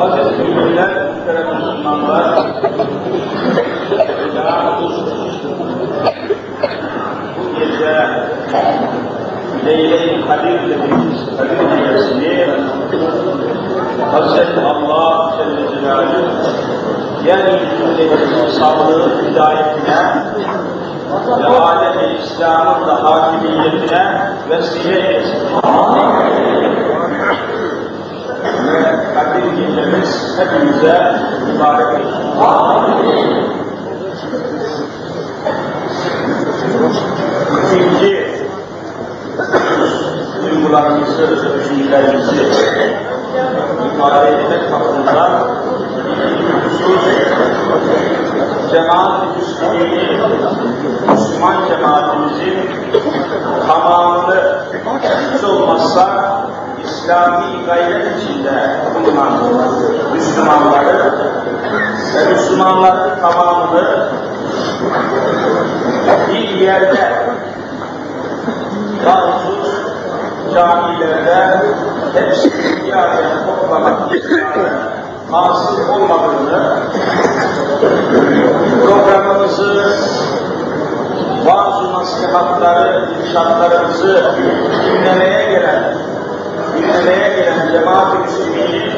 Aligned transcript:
Aziz 0.00 0.38
müminler, 0.38 0.90
muhterem 1.16 1.46
Müslümanlar, 1.54 2.46
bu 7.38 7.58
gece 7.58 7.94
Leyle-i 9.66 10.26
Kadir 10.28 10.62
dediğimiz 10.62 11.20
Kadir 11.38 11.58
gecesini 11.76 12.55
Hazreti 14.16 14.60
Allah 14.60 15.34
Celle 15.36 15.68
Celaluhu 15.68 16.24
yeryüzündeki 17.24 18.52
sağlığı 18.58 19.22
hidayetine 19.22 20.24
ve 21.38 21.46
alem-i 21.46 22.18
İslam'ın 22.18 22.88
da 22.88 23.04
hakimiyetine 23.04 24.32
vesile 24.50 24.98
etsin. 24.98 25.38
Ve 28.66 28.82
Kadir 29.14 29.52
gecemiz 29.52 30.38
hepimize 30.38 31.16
mübarek 31.46 32.00
olsun. 32.40 32.94
İkinci 37.66 38.26
duygularımızı, 40.42 41.54
düşüncelerimizi 41.58 42.46
ifade 43.96 44.28
etmek 44.28 44.72
hakkında 44.72 45.48
husus 46.64 47.04
cemaat-i 48.70 49.26
Müslümin'i, 49.38 50.20
Müslüman 51.08 51.68
cemaatimizin 51.68 52.70
tamamını 53.66 54.62
hiç 55.34 55.44
olmazsa 55.44 56.36
İslami 56.84 57.66
gayret 57.66 58.22
içinde 58.22 58.80
bulunan 58.94 59.32
Müslümanları 60.12 61.12
ve 62.16 62.32
Müslümanların 62.32 63.20
tamamını 63.20 64.08
bir 66.28 66.48
yerde 66.48 67.26
mahsus 69.04 69.68
camilerde 70.54 71.62
hepsini 72.14 72.86
bir 72.86 72.92
araya 72.92 73.46
toplamak 73.46 74.10
hasıl 75.30 75.88
olmadığını 75.88 76.80
programımızı 78.82 79.98
bazı 81.46 81.92
nasihatları, 81.92 83.08
irşatlarımızı 83.22 84.34
dinlemeye 84.86 85.50
gelen 85.50 85.94
dinlemeye 86.76 87.36
gelen 87.36 87.72
cemaat-i 87.72 88.18
müslüminin 88.18 88.92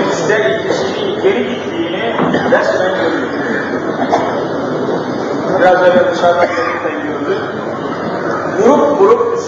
üçte 0.00 0.60
ikisinin 0.64 1.22
geri 1.22 1.48
gittiğini 1.48 2.14
resmen 2.50 2.94
görüyoruz. 2.94 3.40
Biraz 5.60 5.82
evvel 5.82 6.14
dışarıda 6.14 6.44
gördük. 6.44 7.59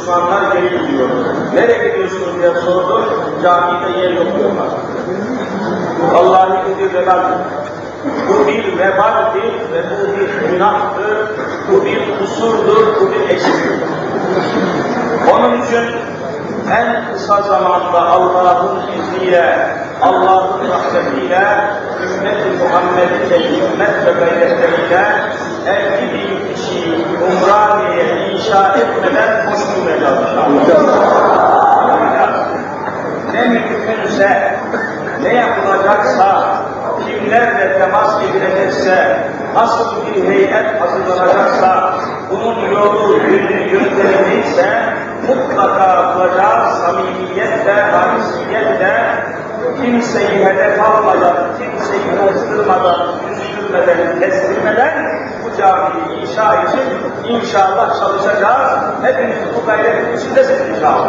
Müslümanlar 0.02 0.52
geri 0.52 0.70
gidiyor. 0.70 1.08
Nereye 1.54 1.88
gidiyorsunuz 1.88 2.36
diye 2.38 2.54
sordum. 2.54 3.04
Camide 3.42 3.98
yer 3.98 4.10
yok 4.10 4.26
diyorlar. 4.38 4.68
Vallahi 6.12 6.50
bu 6.50 6.78
bir 6.78 6.94
vebaldir. 6.94 7.38
Bu 8.28 8.46
bir 8.46 8.78
vebaldir 8.78 9.52
ve 9.72 9.82
bu 9.90 10.18
bir 10.18 10.50
günahtır. 10.50 11.28
Bu 11.72 11.84
bir 11.84 12.18
kusurdur, 12.18 13.00
bu 13.00 13.12
bir 13.12 13.28
eksiktir. 13.28 13.80
Onun 15.34 15.62
için 15.62 15.96
en 16.72 17.12
kısa 17.12 17.42
zamanda 17.42 18.00
Allah'ın 18.00 18.78
izniyle, 18.92 19.76
Allah'ın 20.02 20.68
rahmetiyle, 20.68 21.70
ümmet-i 22.02 22.64
Muhammed'in 22.64 23.56
himmet 23.56 24.06
ve 24.06 24.12
gayretleriyle 24.12 25.32
50 25.66 26.12
bin 26.12 26.54
kişiyi 26.54 27.06
Umraniye'ye 27.22 28.32
inşa 28.32 28.74
etmeden 28.76 29.50
koşturmayacağız 29.50 30.18
Ne 33.32 33.48
mümkünse, 33.48 34.58
ne 35.22 35.34
yapılacaksa, 35.34 36.56
kimlerle 37.06 37.78
temas 37.78 38.22
edilecekse, 38.22 39.26
nasıl 39.54 40.06
bir 40.06 40.28
heyet 40.28 40.80
hazırlanacaksa, 40.80 41.94
bunun 42.30 42.70
yolu, 42.70 43.12
yönü, 43.12 43.70
yöntemi 43.72 44.28
neyse, 44.28 44.94
mutlaka 45.28 46.14
bulacağız 46.14 46.78
samimiyetle, 46.78 47.72
harisiyetle, 47.72 49.24
kimseyi 49.82 50.44
hedef 50.44 50.80
almadan, 50.80 51.36
kimseyi 51.58 52.02
kızdırmadan, 52.28 53.08
üzülmeden, 53.32 54.20
kestirmeden 54.20 55.11
camiyi 55.58 56.20
inşa 56.20 56.64
için 56.64 56.88
inşallah 57.28 58.00
çalışacağız. 58.00 58.70
Hepiniz 59.02 59.36
bu 59.56 59.66
gayretin 59.66 60.18
içindesiniz 60.18 60.76
inşallah. 60.76 61.08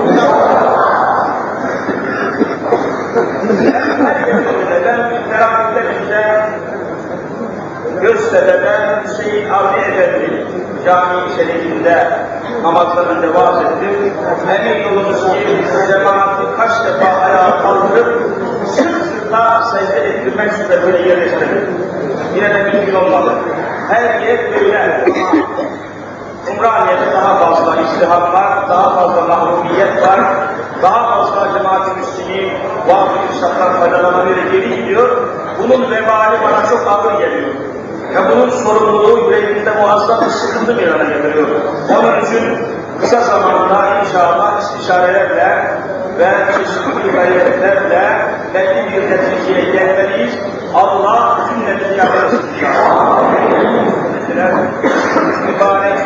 Her 4.06 4.28
yerinde 4.28 4.82
ben 4.86 5.30
teravihlerinde 5.30 6.50
Göztepe'de 8.02 9.04
Hüseyin 9.04 9.50
Avni 9.50 9.82
Efendi 9.82 10.48
cami 10.86 11.32
şerifinde 11.36 12.20
namazlarını 12.64 13.34
vaaz 13.34 13.62
ettim. 13.62 14.14
Emin 14.50 14.98
olunuz 14.98 15.26
ki 15.26 15.66
cemaati 15.88 16.58
kaç 16.58 16.86
defa 16.86 17.22
ayağa 17.22 17.62
kaldırıp 17.62 18.32
sırt 18.68 19.14
sırta 19.34 19.64
secde 19.64 20.00
ettirmek 20.00 20.54
suretiyle 20.54 21.10
yerleştirdim. 21.10 21.70
Yine 22.36 22.54
de 22.54 22.64
mümkün 22.64 22.96
olmadı. 22.96 23.32
Her 23.90 24.20
yer 24.20 24.52
böyle. 24.52 25.06
Umraniye'de 26.52 27.14
daha 27.14 27.36
fazla 27.38 27.82
istiham 27.82 28.34
var, 28.34 28.70
daha 28.70 28.96
fazla 28.96 29.22
mahrumiyet 29.22 30.08
var, 30.08 30.20
daha 30.82 31.10
fazla 31.10 31.54
cemaat-i 31.54 31.92
müslümin 32.00 32.54
vaaz-ı 32.88 33.34
irşattan 33.34 33.74
faydalanabilir 33.74 34.52
geri 34.52 34.76
gidiyor. 34.76 35.28
Bunun 35.60 35.92
vebali 35.92 36.38
bana 36.44 36.70
çok 36.70 36.88
ağır 36.88 37.20
geliyor. 37.20 37.54
Ve 38.16 38.32
bunun 38.32 38.50
sorumluluğu 38.50 39.20
yüreğimde 39.20 39.72
muazzam 39.72 40.22
bir 40.22 40.30
sıkıntı 40.30 40.72
yana 40.72 41.04
getiriyor. 41.04 41.48
Onun 41.90 42.22
için 42.26 42.58
kısa 43.02 43.22
zamanda 43.22 43.88
inşallah 44.06 44.62
istişarelerle 44.62 45.78
ve 46.20 46.28
çeşitli 46.58 47.12
gayretlerle 47.12 48.26
belli 48.54 48.92
bir 48.92 49.12
neticeye 49.12 49.72
gelmeliyiz. 49.72 50.34
Allah 50.74 51.50
cümlemizi 51.50 52.00
yaparsın. 52.00 52.42
Mesela 54.14 54.52
mübarek 55.48 56.00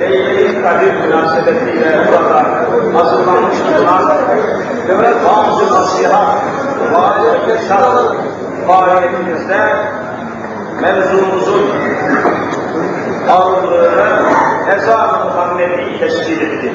Leyle-i 0.00 0.62
Kadir 0.62 0.94
münasebetiyle 0.94 2.06
burada 2.08 2.44
hazırlanmış 2.98 3.56
bulunan 3.68 4.10
ve 4.88 5.12
bazı 5.26 5.74
nasihat, 5.74 6.36
bazı 6.94 7.50
yaşam 7.50 8.16
faaliyetimizde 8.66 9.58
mevzumuzun 10.80 11.70
ağırlığını 13.30 14.43
ezan-ı 14.72 15.24
Muhammedi 15.24 15.98
teşkil 15.98 16.40
etti. 16.40 16.72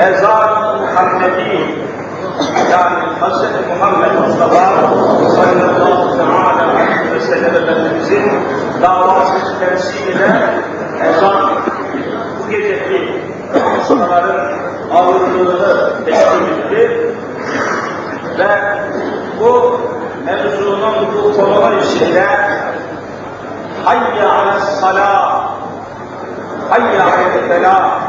Ezan-ı 0.00 0.76
Muhammedi 0.82 1.80
yani 2.70 2.96
Hz. 3.20 3.42
Muhammed 3.68 4.14
Mustafa 4.20 4.64
sallallahu 5.36 6.16
teala 6.16 6.72
aleyhi 6.72 7.14
ve 7.14 7.20
sellem 7.20 7.54
Efendimizin 7.54 8.32
davasını 8.82 9.58
temsil 9.60 10.08
eden 10.08 10.62
ezan 11.04 11.50
bu 12.38 12.50
geceki 12.50 13.22
Müslümanların 13.78 14.58
ağırlığını 14.94 16.04
teşkil 16.04 16.76
etti 16.76 17.14
ve 18.38 18.48
bu 19.40 19.80
mevzunun 20.24 20.94
bu 21.14 21.36
konunun 21.36 21.78
içinde 21.78 22.26
hayya 23.84 24.32
ala 24.32 24.60
salah 24.60 25.39
hayya 26.70 27.06
felah 27.48 28.00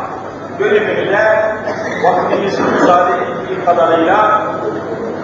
bölümünde 0.59 1.55
vaktimizin 2.03 2.65
müsaade 2.71 3.13
ettiği 3.13 3.65
kadarıyla 3.65 4.41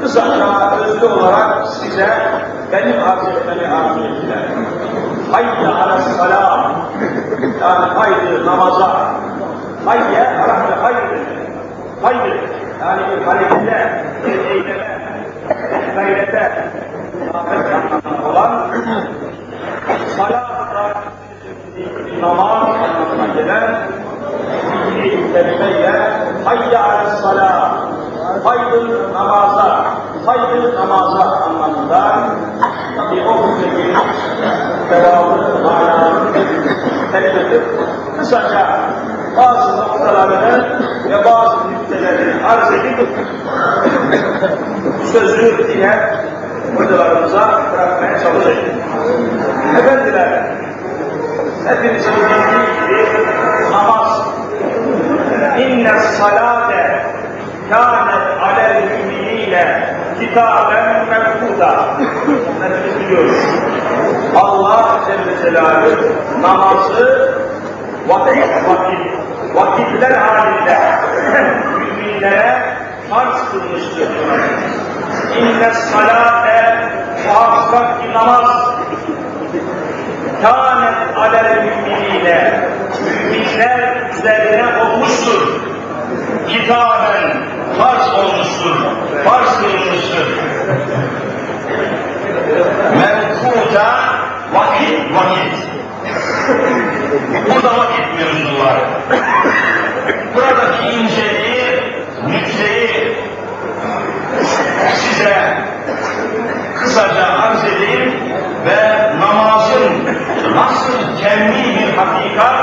kısaca 0.01 0.71
özlü 0.85 1.05
olarak 1.05 1.67
size 1.67 2.07
benim 2.71 3.03
arz 3.03 3.27
etmemi 3.27 3.67
arzu 3.67 3.99
ettiler. 3.99 4.49
Hayya 5.31 5.99
salah 6.17 6.71
yani 7.61 7.85
haydi 7.85 8.45
namaza. 8.45 9.11
Hayye 9.85 10.27
Arapça 10.27 10.83
haydi. 10.83 11.19
Haydi. 12.01 12.49
Yani 12.81 13.01
bir 13.11 13.25
harekete 13.25 14.03
bir 14.25 14.45
eyleme 14.45 14.99
bir 15.71 15.95
gayrete 15.95 16.71
olan 18.25 18.71
namaz 22.21 22.63
anlamına 22.63 23.33
gelen 23.33 23.87
bir 24.95 25.33
kelimeyle 25.33 26.11
hayya 26.45 26.83
aleyhissalâ, 26.83 27.77
haydın 28.43 29.13
namaza, 29.13 29.85
haydın 30.25 30.75
namaza 30.75 31.23
anlamında 31.23 32.29
bir 33.11 33.25
o 33.25 33.47
hükmeti 33.47 33.97
devamlı 34.89 35.63
manalarını 35.63 36.33
kelimedir. 37.11 37.63
Kısaca 38.19 38.79
bazı 39.37 39.77
noktalarını 39.77 40.79
ve 41.09 41.25
bazı 41.25 41.57
nüktelerini 41.71 42.45
arz 42.45 42.71
edip 42.71 43.09
sözü 45.11 45.67
diye 45.67 46.17
hocalarımıza 46.77 47.61
bırakmaya 47.73 48.19
çalışacağız. 48.19 48.77
Efendiler, 49.79 50.56
hepinizin 51.67 52.13
bildiği 52.13 52.75
gibi 52.75 53.71
namaz 53.71 54.21
inne 55.59 55.99
salate 55.99 57.05
kânet 57.69 58.41
alel 58.41 58.83
müminine 58.83 59.95
kitaben 60.19 61.05
mevkuda 61.09 61.87
hepimiz 62.61 62.99
biliyoruz. 62.99 63.43
Allah 64.35 64.99
Celle 65.07 65.41
Celaluhu 65.41 66.41
namazı 66.41 67.33
vakit 68.07 68.45
vakit 68.67 69.17
vakitler 69.55 70.11
halinde 70.11 70.79
müminlere 71.79 72.77
farz 73.09 73.51
kılmıştır. 73.51 74.09
İnne 75.37 75.73
salate 75.73 76.77
muhakkak 77.27 78.01
ki 78.01 78.13
namaz 78.13 78.76
kânet 80.41 81.17
alel 81.17 81.63
müminine 81.63 82.67
müminler 83.03 84.09
üzerine 84.11 84.65
olmuştur. 84.81 85.61
Kitaben 86.47 87.43
farz 87.77 88.13
olmuştur. 88.13 88.75
Farz 89.25 89.59
kılınmıştır. 89.59 90.27
Mevkuta 92.97 93.99
vakit 94.53 95.15
vakit. 95.15 95.67
Burada 97.47 97.77
vakit 97.77 98.05
mevzular. 98.17 98.77
Buradaki 100.35 100.87
inceliği, 100.87 101.83
nükleyi 102.27 103.17
size 104.93 105.57
kısaca 106.79 107.25
arz 107.25 107.63
edeyim 107.63 108.13
ve 108.65 108.96
nasıl 110.57 111.23
kemmi 111.23 111.63
bir 111.75 111.97
hakikat, 111.97 112.55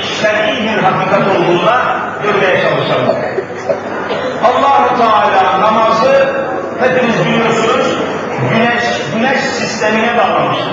şer'i 0.00 0.62
bir 0.62 0.82
hakikat 0.82 1.22
olduğuna 1.36 1.96
görmeye 2.22 2.62
çalışalım. 2.62 3.16
allah 4.44 4.96
Teala 4.98 5.60
namazı 5.60 6.28
hepiniz 6.80 7.26
biliyorsunuz 7.26 7.96
güneş, 8.50 8.84
güneş 9.14 9.40
sistemine 9.40 10.18
bağlamıştır. 10.18 10.72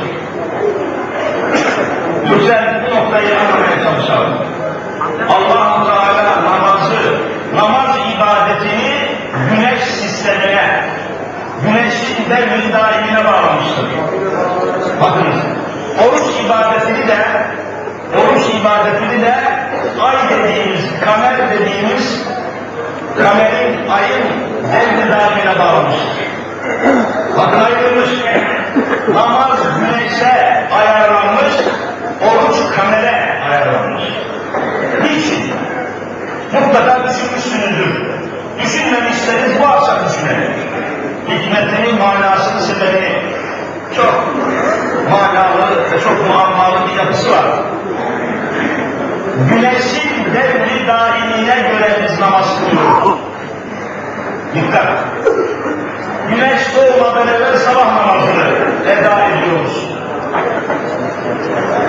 Lütfen 2.31 2.83
bu 2.85 2.95
noktayı 2.95 3.39
anlamaya 3.39 3.83
çalışalım. 3.83 4.33
allah 5.29 5.85
Teala 5.85 6.43
namazı, 6.43 7.17
namaz 7.55 7.97
ibadetini 8.15 8.93
güneş 9.49 9.79
sistemine, 9.83 10.85
güneşin 11.63 12.29
devri 12.29 12.73
daimine 12.73 13.25
bağlamıştır. 13.25 13.85
Bakınız, 15.01 15.52
ibadetini 16.45 17.07
de, 17.07 17.17
oruç 18.17 18.43
ibadetini 18.61 19.21
de 19.21 19.35
ay 20.01 20.15
dediğimiz, 20.29 20.81
kamer 21.05 21.51
dediğimiz, 21.51 22.23
kamerin, 23.17 23.89
ayın 23.89 24.23
devri 24.73 25.11
daimine 25.11 25.59
bağlamıştır. 25.59 26.23
Bakın 27.37 27.59
ayrılmış, 27.59 28.09
namaz 29.13 29.59
güneşe 29.79 30.67
ayarlanmış, 30.73 31.53
oruç 32.21 32.75
kamere 32.75 33.41
ayarlanmış. 33.49 34.03
Niçin? 35.03 35.53
Mutlaka 36.53 37.07
düşünmüşsünüzdür. 37.07 38.13
Düşünmemişseniz 38.63 39.61
akşam 39.61 39.97
düşünelim. 40.09 40.53
Hikmetinin 41.29 41.99
manasını 41.99 42.61
sebebi 42.61 43.21
çok 43.95 44.33
manalı 45.11 45.91
ve 45.91 45.99
çok 45.99 46.27
muammalı 46.27 46.87
bir 46.87 46.95
yapısı 46.97 47.31
var. 47.31 47.45
Güneşin 49.49 50.33
devri 50.33 50.87
daimine 50.87 51.55
göre 51.69 51.99
biz 52.03 52.19
namaz 52.19 52.45
kılıyoruz. 52.59 53.19
Dikkat! 54.55 54.87
Güneş 56.29 56.61
doğmadan 56.75 57.27
evvel 57.27 57.57
sabah 57.57 57.95
namazını 57.95 58.43
eda 58.85 59.27
ediyoruz. 59.27 59.89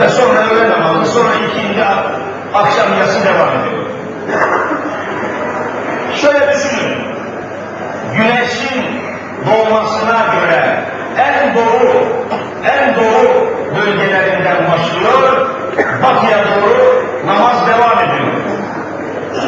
Ve 0.01 0.09
sonra 0.09 0.41
öğle 0.51 0.71
namazı, 0.71 1.13
sonra 1.13 1.35
ikindi 1.35 1.85
akşam 2.55 2.99
yası 3.01 3.25
devam 3.25 3.49
ediyor. 3.49 3.85
Şöyle 6.15 6.53
düşünün. 6.53 6.97
Güneşin 8.17 8.85
doğmasına 9.47 10.27
göre 10.35 10.85
en 11.19 11.55
doğru, 11.55 12.07
en 12.65 12.95
doğru 12.95 13.55
bölgelerinden 13.77 14.57
başlıyor, 14.57 15.49
batıya 16.03 16.39
doğru 16.39 17.05
namaz 17.27 17.57
devam 17.67 17.99
ediyor. 17.99 18.33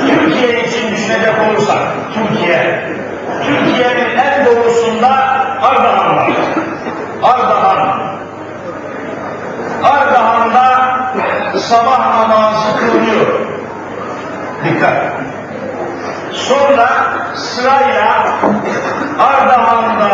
Türkiye 0.06 0.64
için 0.64 0.90
düşünecek 0.90 1.34
olursak, 1.48 1.78
Türkiye, 2.14 2.84
Türkiye'nin 3.46 4.18
en 4.18 4.46
doğusunda 4.46 5.08
Ardahan 5.62 6.16
var. 6.16 6.30
Ardahan. 7.22 8.16
Ardahan'da 9.82 10.96
sabah 11.58 12.28
namazı 12.28 12.78
kılınıyor. 12.78 13.26
Dikkat. 14.64 14.92
Sonra 16.32 16.88
sırayla 17.34 18.26
Ardahan'da 19.18 20.10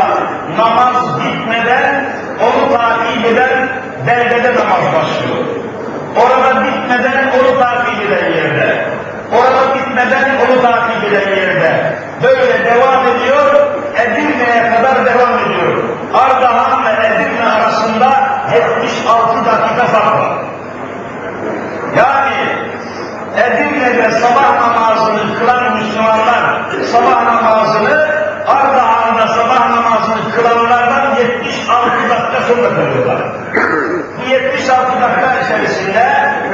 namaz 0.58 1.20
bitmeden 1.20 2.04
onu 2.40 2.76
takip 2.76 3.25
eden 3.25 3.69
beldede 4.06 4.54
namaz 4.54 4.85
başlıyor. 4.94 5.44
Orada 6.16 6.64
bitmeden 6.64 7.30
onu 7.38 7.59
takip 7.59 8.02
eden 8.02 8.32
yerde. 8.32 8.85
Orada 9.32 9.75
bitmeden 9.75 10.30
onu 10.47 10.62
takip 10.62 11.04
eden 11.04 11.37
yerde. 11.37 11.97
Böyle 12.23 12.64
devam 12.64 13.06
ediyor, 13.06 13.54
Edirne'ye 13.97 14.75
kadar 14.75 15.06
devam 15.06 15.38
ediyor. 15.38 15.82
Ardahan 16.14 16.85
ve 16.85 17.06
Edirne 17.06 17.44
arasında 17.44 18.11
76 18.54 19.37
dakika 19.37 19.87
fark 19.87 20.14
var. 20.14 20.38
Yani 21.97 22.37
Edirne'de 23.37 24.11
sabah 24.11 24.61
namazını 24.61 25.38
kılan 25.38 25.76
Müslümanlar 25.76 26.62
sabah 26.92 27.35
namazını 27.35 28.23
Ardahan'da 28.47 29.28
sabah 29.28 29.71
namazını 29.71 30.35
kılanlardan 30.35 31.16
76 31.16 32.01
dakika 32.12 32.40
sonra 32.49 32.69
kılıyorlar. 32.69 33.23
Bu 34.19 34.31
76 34.31 35.02
dakika 35.02 35.35
içerisinde 35.45 36.04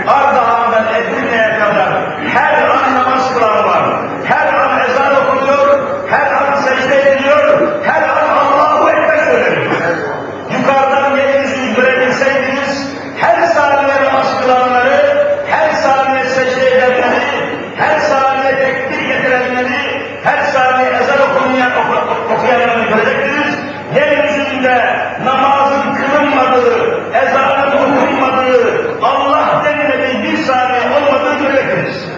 Ardahan'dan 0.08 0.86
Edirne'ye 0.94 1.58
kadar 1.58 1.90
her 2.34 2.68
an 2.68 2.94
namaz 2.94 3.34
kılan 3.34 3.64
var. 3.64 3.84
Her 4.24 4.54
an 4.54 4.80
ezan 4.80 5.14
okunuyor, 5.16 5.78
her 6.10 6.32
an 6.32 6.56
secde 6.60 7.02
ediliyor, 7.02 7.68
her 7.84 8.02
an 8.02 8.36
Allahu 8.36 8.90
Ekber 8.90 9.18
söyleniyor. 9.18 9.72
Yukarıdan 10.52 11.16
yeryüzünü 11.16 11.74
görebilseydiniz, 11.74 12.92
her 13.20 13.42
saniye 13.46 14.04
namaz 14.04 14.40
kılanları, 14.40 15.28
her 15.46 15.70
saniye 15.72 16.24
secde 16.24 16.68
edenleri, 16.76 17.58
her 17.76 17.98
saniye 18.00 18.58
tekbir 18.58 19.00
getirenleri, 19.06 20.02
her 20.24 20.42
saniye 20.42 20.90
ezan 20.90 21.18
okumayan, 21.30 21.72
oku, 21.72 22.14
okuyanları 22.34 22.84
görecektiniz. 22.88 23.54
Yeryüzünde 23.96 24.96
namazın 25.24 25.94
kılınmadığı, 25.94 27.00
ezanın 27.14 27.72
okunmadığı, 27.72 28.98
Allah 29.02 29.64
denilmediği 29.64 30.22
bir 30.22 30.36
saniye 30.36 30.80
olmadığı 30.96 31.38
görecektiniz. 31.38 32.08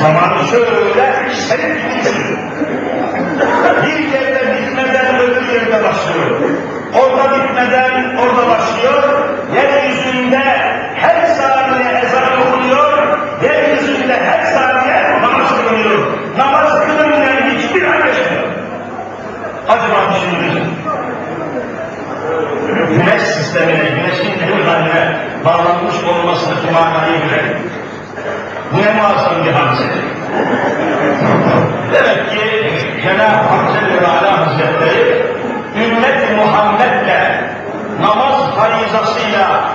Zamanı 0.00 0.46
şöyle 0.50 1.34
şerif 1.34 1.94
geçiyor. 1.94 2.38
Bir 3.82 3.98
yerde 3.98 4.54
bitmeden 4.54 5.20
öbür 5.20 5.52
yerde 5.52 5.84
başlıyor. 5.84 6.40
Orada 6.94 7.34
bitmeden 7.34 8.16
orada 8.16 8.48
başlıyor. 8.48 9.02
Yeryüzünde 9.54 10.42
her 10.94 11.26
saniye 11.26 12.00
ezan 12.02 12.22
okunuyor. 12.40 13.18
Yeryüzünde 13.42 14.16
her 14.16 14.44
saniye 14.44 15.20
namaz 15.22 15.48
kılınıyor. 15.56 15.98
Namaz 16.38 16.86
kılınmayan 16.86 17.58
hiçbir 17.58 17.82
an 17.82 18.06
yaşamıyor. 18.06 18.48
Acaba 19.68 20.14
düşünün. 20.14 20.78
Güneş 22.88 23.22
sistemine, 23.22 23.90
güneşin 23.90 24.40
devir 24.40 24.64
haline 24.64 25.16
bağlanmış 25.44 26.04
olmasındaki 26.04 26.70
manayı 26.70 27.28
görelim. 27.28 27.58
Bu 28.72 28.76
ne 28.82 28.92
muazzam 28.92 29.44
bir 29.44 29.52
hadise. 29.52 29.84
Demek 31.92 32.30
ki 32.30 32.70
Cenab-ı 33.02 33.48
Hak 33.48 33.72
Celle 33.72 34.02
ve 34.02 34.06
Ala 34.06 34.46
Hazretleri 34.46 35.26
ümmet 35.76 36.36
Muhammed'le 36.36 37.40
namaz 38.00 38.34
farizasıyla, 38.56 39.70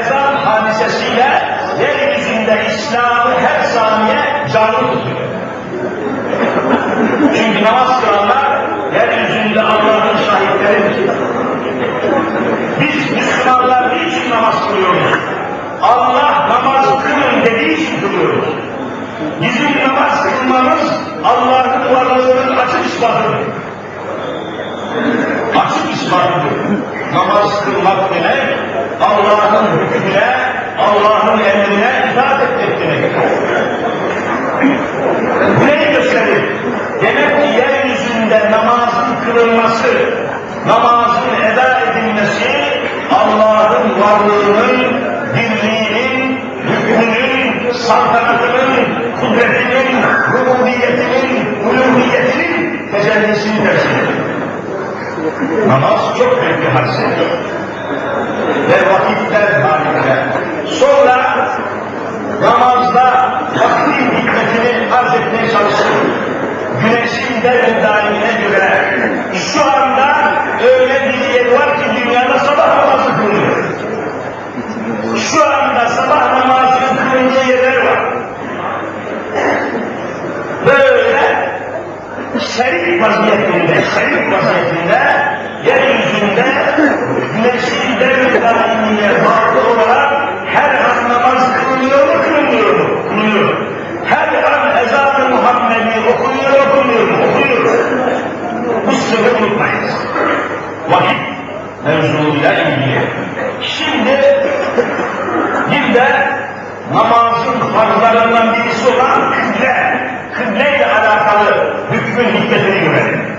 ezan 0.00 0.34
hadisesiyle 0.34 1.42
yeryüzünde 1.80 2.66
İslam'ı 2.66 3.30
her 3.40 3.62
saniye 3.62 4.48
canlı 4.52 4.92
tutuyor. 4.92 5.20
Çünkü 7.36 7.64
namaz 7.64 8.00
kılanlar 8.00 8.60
yeryüzünde 8.94 9.62
Allah'ın 9.62 10.16
şahitleridir. 10.26 11.10
Biz 12.80 13.12
Müslümanlar 13.12 13.94
niçin 13.94 14.30
namaz 14.30 14.54
kılıyoruz? 14.68 15.18
Allah 15.82 16.48
namaz 16.48 16.86
kılın 16.86 17.44
dediği 17.44 17.76
için 17.76 18.00
kılıyoruz. 18.00 18.48
Bizim 19.42 19.88
namaz 19.88 20.22
kılmamız 20.22 20.92
Allah'ın 21.24 21.94
varlığının 21.94 22.56
açık 22.56 22.86
ispatıdır. 22.86 23.38
Açık 25.56 25.94
ispatıdır. 25.94 26.52
Namaz 27.14 27.64
kılmak 27.64 28.14
demek 28.14 28.58
Allah'ın 29.00 29.66
hükmüne, 29.78 30.34
Allah'ın 30.78 31.38
emrine 31.38 32.12
itaat 32.12 32.42
etmek 32.42 32.80
demek. 32.80 33.12
Bu 35.60 35.66
neyi 35.66 35.92
gösterir? 35.92 36.44
Demek 37.02 37.40
ki 37.40 37.46
yeryüzünde 37.58 38.50
namazın 38.50 39.16
kılınması, 39.50 39.88
namazın 40.66 41.34
eda 41.52 41.80
edilmesi 41.80 42.50
Allah'ın 43.14 44.00
varlığının, 44.00 45.02
birliğinin, 45.34 46.40
hükmünün, 46.62 47.72
saltanatının, 47.72 48.84
kudretinin, 49.20 50.02
rububiyetinin, 50.32 51.64
uluhiyetinin 51.64 52.90
tecellisini 52.92 53.64
temsil 53.64 53.90
Namaz 55.68 56.00
çok 56.18 56.42
büyük 56.42 56.62
bir 56.62 56.68
hadise. 56.68 57.02
Ve 58.70 58.92
vakitler 58.92 59.60
halinde. 59.60 60.24
Sonra 60.66 61.46
namazda 62.42 63.04
vaktin 63.60 64.10
hikmetini 64.16 64.92
arz 64.94 65.14
etmeye 65.14 65.50
çalıştım. 65.52 66.30
Güneşin 66.82 67.42
devir 67.42 67.82
daimine 67.82 68.32
göre 68.42 68.59
şu 69.34 69.64
anda 69.64 70.16
öyle 70.62 71.08
bir 71.08 71.34
yer 71.34 71.52
var 71.52 71.76
ki 71.76 71.84
dünyada 71.96 72.38
sabah 72.38 72.68
namazı 72.76 73.16
kılınıyor. 73.16 73.56
Şu 75.18 75.44
anda 75.44 75.88
sabah 75.88 76.38
namazının 76.38 76.96
kılındığı 76.96 77.50
yerler 77.50 77.76
var. 77.76 78.00
Böyle 80.66 81.20
şerik 82.40 83.02
vaziyetinde, 83.02 83.82
şerik 83.94 84.32
vaziyetinde 84.32 85.00
yeryüzünde 85.66 86.44
güneşin 87.36 88.00
devir 88.00 88.42
daimine 88.42 89.10
bağlı 89.24 89.70
olarak 89.74 90.12
her 90.46 90.70
an 90.70 91.08
namaz 91.08 91.42
kılınıyor 91.56 92.06
mu, 92.06 92.22
kılınmıyor 92.22 92.74
mu? 92.74 93.08
Kılınıyor. 93.08 93.70
Her 94.04 94.42
an 94.42 94.76
ezan-ı 94.76 95.28
Muhammed'i 95.28 96.00
okunuyor, 96.10 96.66
okunuyor 96.66 97.08
mu? 97.08 97.16
Okunuyor. 97.24 97.60
Bu 98.86 98.92
sırrı 98.92 99.44
unutmayız. 99.44 99.94
Vakit 100.90 101.20
mevzuyla 101.84 102.52
ilgili. 102.52 103.00
Şimdi 103.62 104.20
bir 105.70 105.94
de 105.94 106.06
namazın 106.94 107.60
farzlarından 107.74 108.54
birisi 108.54 108.88
olan 108.88 109.32
kıble, 109.32 110.00
kıble 110.36 110.76
ile 110.76 110.86
alakalı 110.86 111.74
hükmün 111.92 112.24
hikmetini 112.24 112.80
görelim. 112.80 113.30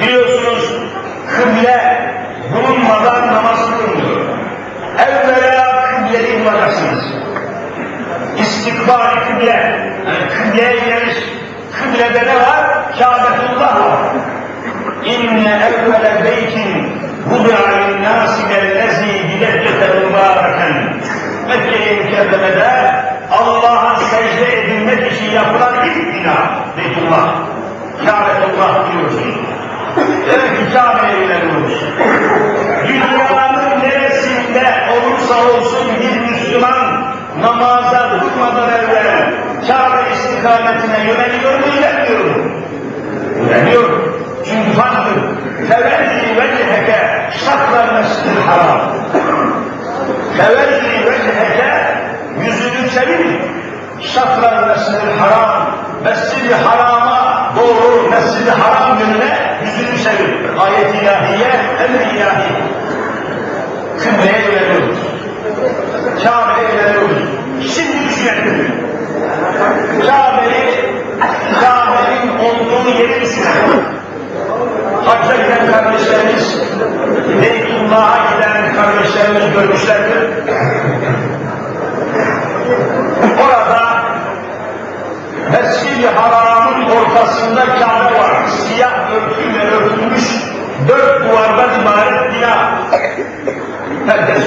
Biliyorsunuz 0.00 0.72
kıble 1.36 2.04
bulunmadan 2.52 3.26
namaz 3.34 3.58
kılınmıyor. 3.70 4.20
Evvela 4.98 5.84
kıbleyi 5.90 6.40
bulacaksınız. 6.40 7.04
İstikbal 8.38 9.10
kıble, 9.28 9.46
yani 9.50 10.28
kıbleye 10.38 10.78
geliş, 10.78 11.16
kıblede 11.72 12.26
ne 12.26 12.36
var? 12.36 12.64
Kâbetullah 12.98 13.80
var. 13.80 14.00
İnne 15.04 15.60
evvele 15.68 16.24
beytin 16.24 16.92
budi'a 17.30 17.68
linnâsi 17.68 18.46
mellezî 18.46 19.28
bideccete 19.28 19.88
mübâreken. 19.94 20.94
Mekke-i 21.48 21.96
Mükerreme'de 21.96 22.94
Allah'a 23.30 23.96
secde 23.96 24.60
edilmek 24.60 25.12
için 25.12 25.30
yapılan 25.30 25.74
ilk 25.84 26.14
bina 26.14 26.36
Beytullah. 26.76 27.34
Kâbetullah 28.06 28.92
diyorsun. 28.92 29.34
Demek 29.96 30.58
ki 30.58 30.74
Kabe'ye 30.74 31.20
yöneliyoruz. 31.20 31.84
Dünyanın 32.88 33.80
neresinde 33.82 34.64
olursa 34.92 35.34
olsun 35.34 35.88
bir 36.00 36.30
Müslüman 36.30 37.14
namaza 37.40 38.10
durmadan 38.20 38.70
evvel 38.70 39.34
Kabe 39.68 40.12
istikametine 40.12 40.98
yöneliyor 40.98 41.58
mu, 41.58 41.66
yönelmiyor 41.74 42.24
mu? 42.24 42.50
Yöneliyor. 43.40 43.90
Çünkü 44.44 44.72
farklı. 44.72 45.12
Tevelli 45.68 46.36
veciheke 46.36 47.30
şakla 47.44 47.92
mescid 47.92 48.40
haram. 48.46 48.80
Tevelli 50.36 51.06
veciheke 51.06 51.98
yüzünü 52.40 52.90
çevir. 52.90 53.40
Şakla 54.00 54.66
mescid 54.66 55.20
haram. 55.20 55.74
Mescid-i 56.04 56.54
harama 56.54 57.52
mescid-i 58.44 58.62
haram 58.62 58.98
yönüne 58.98 59.58
yüzünü 59.64 59.98
çevir. 60.04 60.58
Ayet-i 60.58 60.98
ilahiye, 60.98 61.48
emr-i 61.84 62.16
ilahi. 62.16 62.52
Kıbleye 63.98 64.44
yöneliyoruz. 64.44 64.98
Kabe'ye 66.24 66.68
yöneliyoruz. 66.68 67.28
Şimdi 67.74 68.08
düşünelim. 68.08 68.74
Kabe'yi, 70.00 70.94
Kabe'nin 71.60 72.38
olduğu 72.38 72.90
yeri 72.98 73.20
düşünelim. 73.20 73.84
Hacca 75.04 75.36
giden 75.36 75.72
kardeşlerimiz, 75.72 76.60
Beytullah'a 77.42 78.34
giden 78.34 78.74
kardeşlerimiz 78.74 79.52
görmüşlerdir. 79.54 80.30
Mescid-i 85.54 86.06
Haram'ın 86.06 86.90
ortasında 86.90 87.64
Kabe 87.64 88.18
var. 88.18 88.48
Siyah 88.48 89.10
örtüyle 89.10 89.70
örtülmüş 89.70 90.24
dört 90.88 91.24
duvardan 91.24 91.80
ibaret 91.82 92.34
bina. 92.34 92.78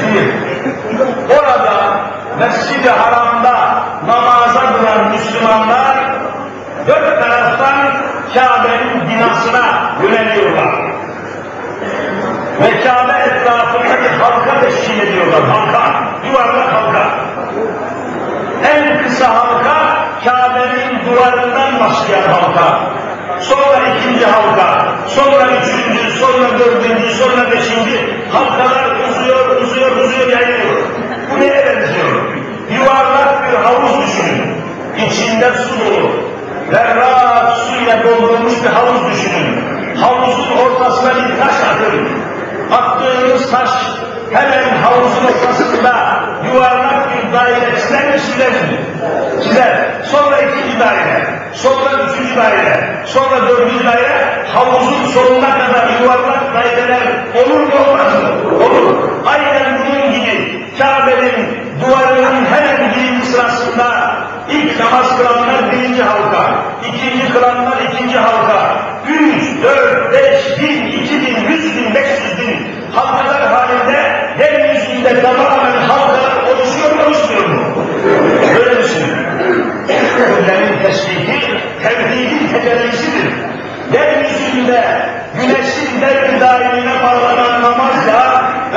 Bilir. 0.08 0.34
Orada 1.40 2.00
Mescid-i 2.40 2.90
Haram'da 2.90 3.84
namaza 4.08 4.62
duran 4.74 5.12
Müslümanlar 5.12 5.98
dört 6.88 7.22
taraftan 7.22 7.76
Kabe'nin 8.34 9.10
binasına 9.10 9.94
yöneliyorlar. 10.04 10.76
Ve 12.62 12.82
Kabe 12.82 13.14
etrafındaki 13.14 14.10
halka 14.22 14.62
teşkil 14.62 15.00
ediyorlar. 15.00 15.42
Halka, 15.50 16.04
yuvarlak 16.28 16.74
halka. 16.74 17.10
En 18.64 19.04
kısa 19.04 19.30
halka 19.30 20.07
Kabe'nin 20.26 21.06
duvarından 21.06 21.80
başlayan 21.80 22.30
halka. 22.34 22.80
Sonra 23.40 23.78
ikinci 23.98 24.26
halka, 24.26 24.86
sonra 25.08 25.48
üçüncü, 25.62 26.20
sonra 26.20 26.60
dördüncü, 26.60 27.14
sonra 27.14 27.52
beşinci 27.52 28.26
halkalar 28.32 29.10
uzuyor, 29.10 29.62
uzuyor, 29.62 29.92
uzuyor, 29.92 30.28
yayılıyor. 30.28 30.82
Bu 31.32 31.40
neye 31.40 31.66
benziyor? 31.66 32.12
Yuvarlak 32.72 33.52
bir 33.52 33.58
havuz 33.58 34.08
düşünün. 34.08 34.58
İçinde 35.08 35.52
su 35.54 35.86
dolu. 35.86 36.12
Berrak 36.74 37.58
suyla 37.58 38.04
doldurulmuş 38.04 38.64
bir 38.64 38.70
havuz 38.70 39.12
düşünün. 39.12 39.64
Havuzun 40.02 40.58
ortasına 40.58 41.16
bir 41.16 41.40
taş 41.40 41.56
atın. 41.72 42.08
Attığınız 42.72 43.52
taş 43.52 43.70
hemen 44.34 44.78
havuzun 44.84 45.26
ortasında 45.26 46.20
yuvarlak 46.46 47.10
bir 47.10 47.34
çizer 48.20 48.52
mi? 48.52 48.78
Çizer. 49.44 49.88
Sonra 50.12 50.38
ikinci 50.38 50.80
daire, 50.80 51.26
sonra 51.54 51.90
üçüncü 52.04 52.38
daire, 52.38 53.04
sonra 53.06 53.48
dördüncü 53.48 53.86
daire, 53.86 54.46
havuzun 54.54 55.06
sonuna 55.06 55.58
kadar 55.58 56.02
yuvarlak 56.02 56.54
daireler 56.56 57.02
olur 57.36 57.60
mu 57.60 57.74
olmaz 57.88 58.14
mı? 58.14 58.56
Olur. 58.66 59.10
Aynen 59.26 59.80
bunun 59.80 60.14
gibi 60.14 60.66
Kabe'nin 60.80 61.68
duvarının 61.82 62.46
hemen 62.46 62.92
birinci 62.96 63.26
sırasında 63.26 64.18
ilk 64.50 64.80
namaz 64.80 65.18
kılanlar 65.18 65.72
birinci 65.72 66.04
halka, 66.04 66.56
ikinci 66.88 67.34
kılanlar 67.34 67.78
ikinci 67.94 68.18
halka, 68.18 68.78
üç, 69.08 69.64
dört, 69.64 70.14
beş, 70.14 70.60
bin, 70.60 70.88
iki 70.88 71.22
bin, 71.22 71.50
yüz 71.50 71.78
bin, 71.78 71.96
beş 71.96 72.10
yüz 72.10 72.40
bin 72.40 72.78
halkalar 72.96 73.48
halinde 73.48 74.00
yeryüzünde 74.40 75.22
tamamen 75.22 75.67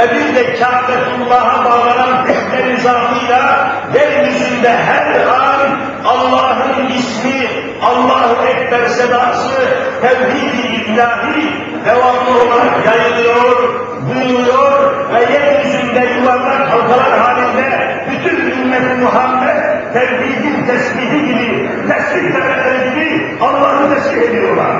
ve 0.01 0.15
bir 0.15 0.35
de 0.35 0.55
Kâbetullah'a 0.55 1.65
bağlanan 1.65 2.27
hükmen 2.27 2.75
nizamıyla 2.75 3.73
yeryüzünde 3.95 4.71
her 4.71 5.27
an 5.27 5.61
Allah'ın 6.05 6.89
ismi, 6.89 7.49
Allahu 7.83 8.47
Ekber 8.47 8.87
sedası, 8.87 9.63
tevhid-i 10.01 10.93
ilahi 10.93 11.53
devamlı 11.85 12.43
olarak 12.43 12.87
yayılıyor, 12.87 13.81
duyuluyor 14.09 14.95
ve 15.15 15.33
yeryüzünde 15.33 16.15
yuvarlak 16.21 16.71
halkalar 16.71 17.19
halinde 17.19 18.05
bütün 18.11 18.51
ümmet 18.51 19.03
Muhammed 19.03 19.93
tevhidin 19.93 20.67
tesbihi 20.67 21.27
gibi, 21.27 21.71
tesbih 21.89 22.33
tepeleri 22.33 22.91
gibi 22.91 23.39
Allah'ı 23.41 23.95
tesbih 23.95 24.23
ediyorlar. 24.23 24.77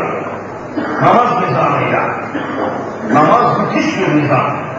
Namaz 1.03 1.29
nizamıyla. 1.49 2.01
Namaz 3.13 3.59
müthiş 3.59 3.99
bir 3.99 4.23
nizam. 4.23 4.70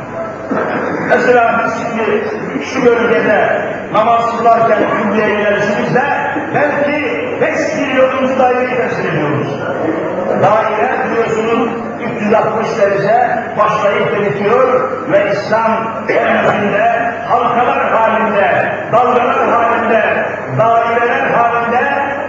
Mesela 1.10 1.62
biz 1.66 1.74
şimdi 1.78 2.26
şu 2.66 2.86
bölgede 2.86 3.62
namaz 3.94 4.38
kılarken 4.38 4.80
küllüye 4.98 5.28
yönelişimizde 5.28 6.04
belki 6.54 6.92
5 7.42 7.60
milyonuncu 7.80 8.40
daireyi 8.40 8.78
temsil 8.78 9.06
ediyoruz. 9.06 9.48
Daire 10.44 11.06
biliyorsunuz 11.06 11.70
360 12.18 12.78
derece 12.78 13.44
başlayıp 13.58 14.20
bitiyor 14.20 14.92
ve 15.12 15.32
İslam 15.32 15.72
yeryüzünde 16.10 17.12
halkalar 17.30 17.92
halinde, 17.92 18.74
dalgalar 18.92 19.50
halinde, 19.50 20.26
daireler 20.60 21.30
halinde 21.32 21.82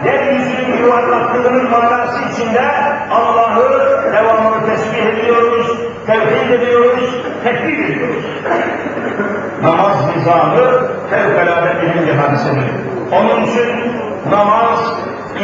yeryüzünün 0.04 0.76
yuvarlaklığının 0.78 1.70
manası 1.70 2.18
içinde 2.32 2.62
Allah'ı 3.10 4.02
devamlı 4.12 4.66
tesbih 4.66 5.06
ediyoruz, 5.06 5.81
tevhid 6.06 6.50
ediyoruz, 6.50 7.10
tekbir 7.44 7.84
ediyoruz. 7.84 8.24
Namaz 9.62 10.16
nizamı 10.16 10.88
fevkalade 11.10 11.82
birinci 11.82 12.12
hadisedir. 12.12 12.70
Onun 13.12 13.44
için 13.44 13.92
namaz 14.30 14.78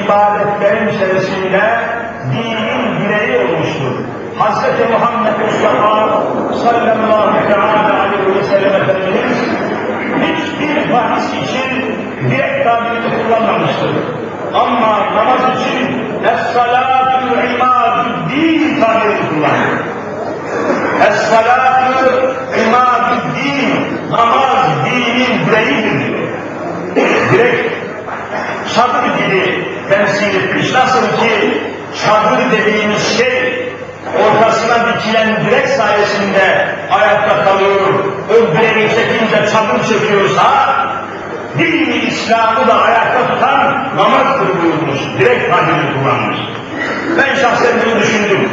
ibadetlerin 0.04 0.88
içerisinde 0.88 1.60
dinin 2.32 3.00
direği 3.00 3.36
olmuştur. 3.38 3.92
Hz. 4.38 4.90
Muhammed 4.90 5.32
Mustafa 5.44 6.22
sallallahu 6.52 7.48
teala 7.48 8.02
aleyhi 8.02 8.38
ve 8.38 8.44
sellem 8.44 8.82
Efendimiz 8.82 9.38
hiçbir 10.22 10.92
bahis 10.92 11.26
için 11.26 11.94
direkt 12.30 12.64
tabirini 12.64 13.22
kullanmamıştır. 13.22 13.90
Ama 14.54 15.14
namaz 15.14 15.40
için 15.60 16.08
Es-salatu 16.24 17.34
imadü-din 17.54 18.80
tabirini 18.80 19.28
kullanır. 19.28 19.87
Es-salatu 21.06 22.34
imadü-din 22.60 23.70
namaz 24.10 24.66
dinin 24.84 25.46
direğidir 25.46 25.98
diyor. 26.06 26.28
Direkt 27.32 27.74
çadır 28.74 29.04
gibi 29.18 29.64
temsil 29.90 30.34
etmiş. 30.34 30.72
Nasıl 30.72 31.02
ki 31.02 31.62
çadır 32.04 32.52
dediğimiz 32.52 33.18
şey 33.18 33.72
ortasına 34.16 34.86
dikilen 34.88 35.36
direk 35.46 35.68
sayesinde 35.68 36.68
ayakta 36.90 37.44
kalıyor, 37.44 37.80
ön 38.30 38.56
direği 38.56 38.88
çekince 38.88 39.52
çadır 39.52 39.84
çekiyorsa, 39.88 40.44
dini 41.58 41.96
İslam'ı 41.96 42.68
da 42.68 42.82
ayakta 42.82 43.34
tutan 43.34 43.88
namazdır 43.96 44.62
buyurmuş, 44.62 45.00
direkt 45.18 45.50
tabirini 45.50 46.02
kullanmış. 46.02 46.38
Ben 47.18 47.34
şahsen 47.34 47.72
bunu 47.86 48.00
düşündüm. 48.00 48.50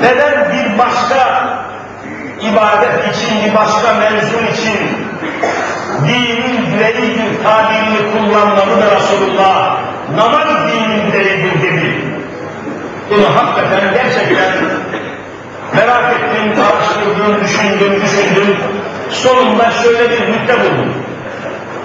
Neden 0.00 0.45
başka 0.78 1.48
ibadet 2.40 3.16
için, 3.16 3.44
bir 3.44 3.54
başka 3.54 3.94
mevzu 3.94 4.36
için 4.52 4.78
dinin 6.06 6.66
direği 6.72 7.18
bir 7.18 7.44
tabirini 7.44 8.12
kullanmalı 8.12 8.82
da 8.82 8.96
Resulullah 8.96 9.78
namaz 10.16 10.48
dinin 10.68 11.12
direğidir 11.12 11.62
dedi. 11.62 12.16
Bunu 13.10 13.36
hakikaten 13.36 13.94
gerçekten 13.94 14.52
merak 15.74 16.12
ettim, 16.12 16.64
araştırdım, 16.64 17.44
düşündüm, 17.44 18.02
düşündüm. 18.02 18.56
Sonunda 19.10 19.70
şöyle 19.70 20.10
bir 20.10 20.32
nükte 20.32 20.60
buldum. 20.60 20.94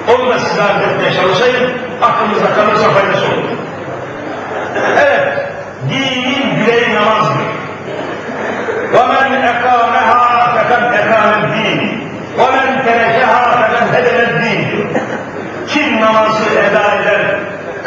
Onu 0.08 0.30
da 0.30 0.40
size 0.40 0.62
arz 0.62 0.82
etmeye 0.82 1.14
çalışayım, 1.14 1.72
aklınızda 2.02 2.54
kalırsa 2.56 2.90
faydası 2.90 3.26
olur. 3.26 3.58
Evet, 4.98 5.48
dinin 5.90 6.66
direği 6.66 6.96
namazdır. 6.96 7.31
وَمَنْ 9.01 9.29
اَقَامَهَا 9.53 10.23
فَقَدْ 10.55 10.83
اَقَامَ 11.01 11.31
الدِّينِ 11.45 11.81
وَمَنْ 12.41 12.69
تَرَكَهَا 12.87 13.41
فَقَدْ 13.53 13.85
هَدَمَ 13.95 14.19
الدِّينِ 14.29 14.63
Kim 15.69 16.01
namazı 16.01 16.45
eda 16.51 16.95
eder, 16.95 17.39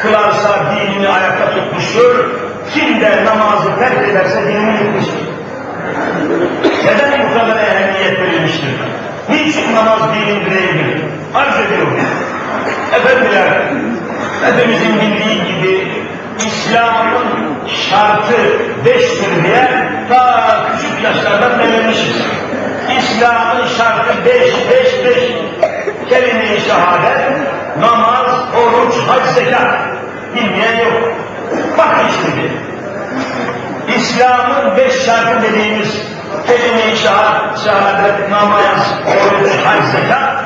kılarsa 0.02 0.50
dinini 0.72 1.08
ayakta 1.08 1.50
tutmuştur, 1.56 2.30
kim 2.74 3.02
de 3.02 3.26
namazı 3.26 3.80
terk 3.80 4.10
ederse 4.10 4.44
dinini 4.48 4.74
yıkmıştır. 4.84 5.30
Neden 6.86 7.30
bu 7.30 7.40
kadar 7.40 7.58
ehemmiyet 7.58 8.20
verilmiştir? 8.20 8.70
Niçin 9.30 9.76
namaz 9.76 10.00
dinin 10.14 10.46
direğidir? 10.46 11.04
Arz 11.36 11.60
ediyorum. 11.66 12.00
Efendiler, 12.96 13.48
hepimizin 14.46 14.96
bildiği 15.02 15.46
gibi 15.46 15.88
İslam'ın 16.39 17.69
şartı 17.69 18.37
beştir 18.85 19.45
diye 19.45 19.89
ta 20.09 20.67
küçük 20.73 21.05
yaşlardan 21.05 21.59
denemişiz. 21.59 22.17
İslam'ın 22.99 23.67
şartı 23.79 24.25
beş, 24.25 24.55
beş, 24.71 25.05
beş. 25.05 25.25
Kelime-i 26.09 26.61
şehadet, 26.61 27.21
namaz, 27.81 28.27
oruç, 28.57 28.95
hac, 29.09 29.35
zekat. 29.35 29.79
Bilmeyen 30.35 30.77
yok. 30.79 31.13
Bakın 31.79 32.09
şimdi. 32.15 32.53
İslam'ın 33.97 34.77
beş 34.77 35.05
şartı 35.05 35.43
dediğimiz 35.43 36.03
kelime-i 36.47 36.97
şehadet, 37.65 38.31
namaz, 38.31 38.93
oruç, 39.07 39.51
hac, 39.65 39.85
zekat 39.93 40.45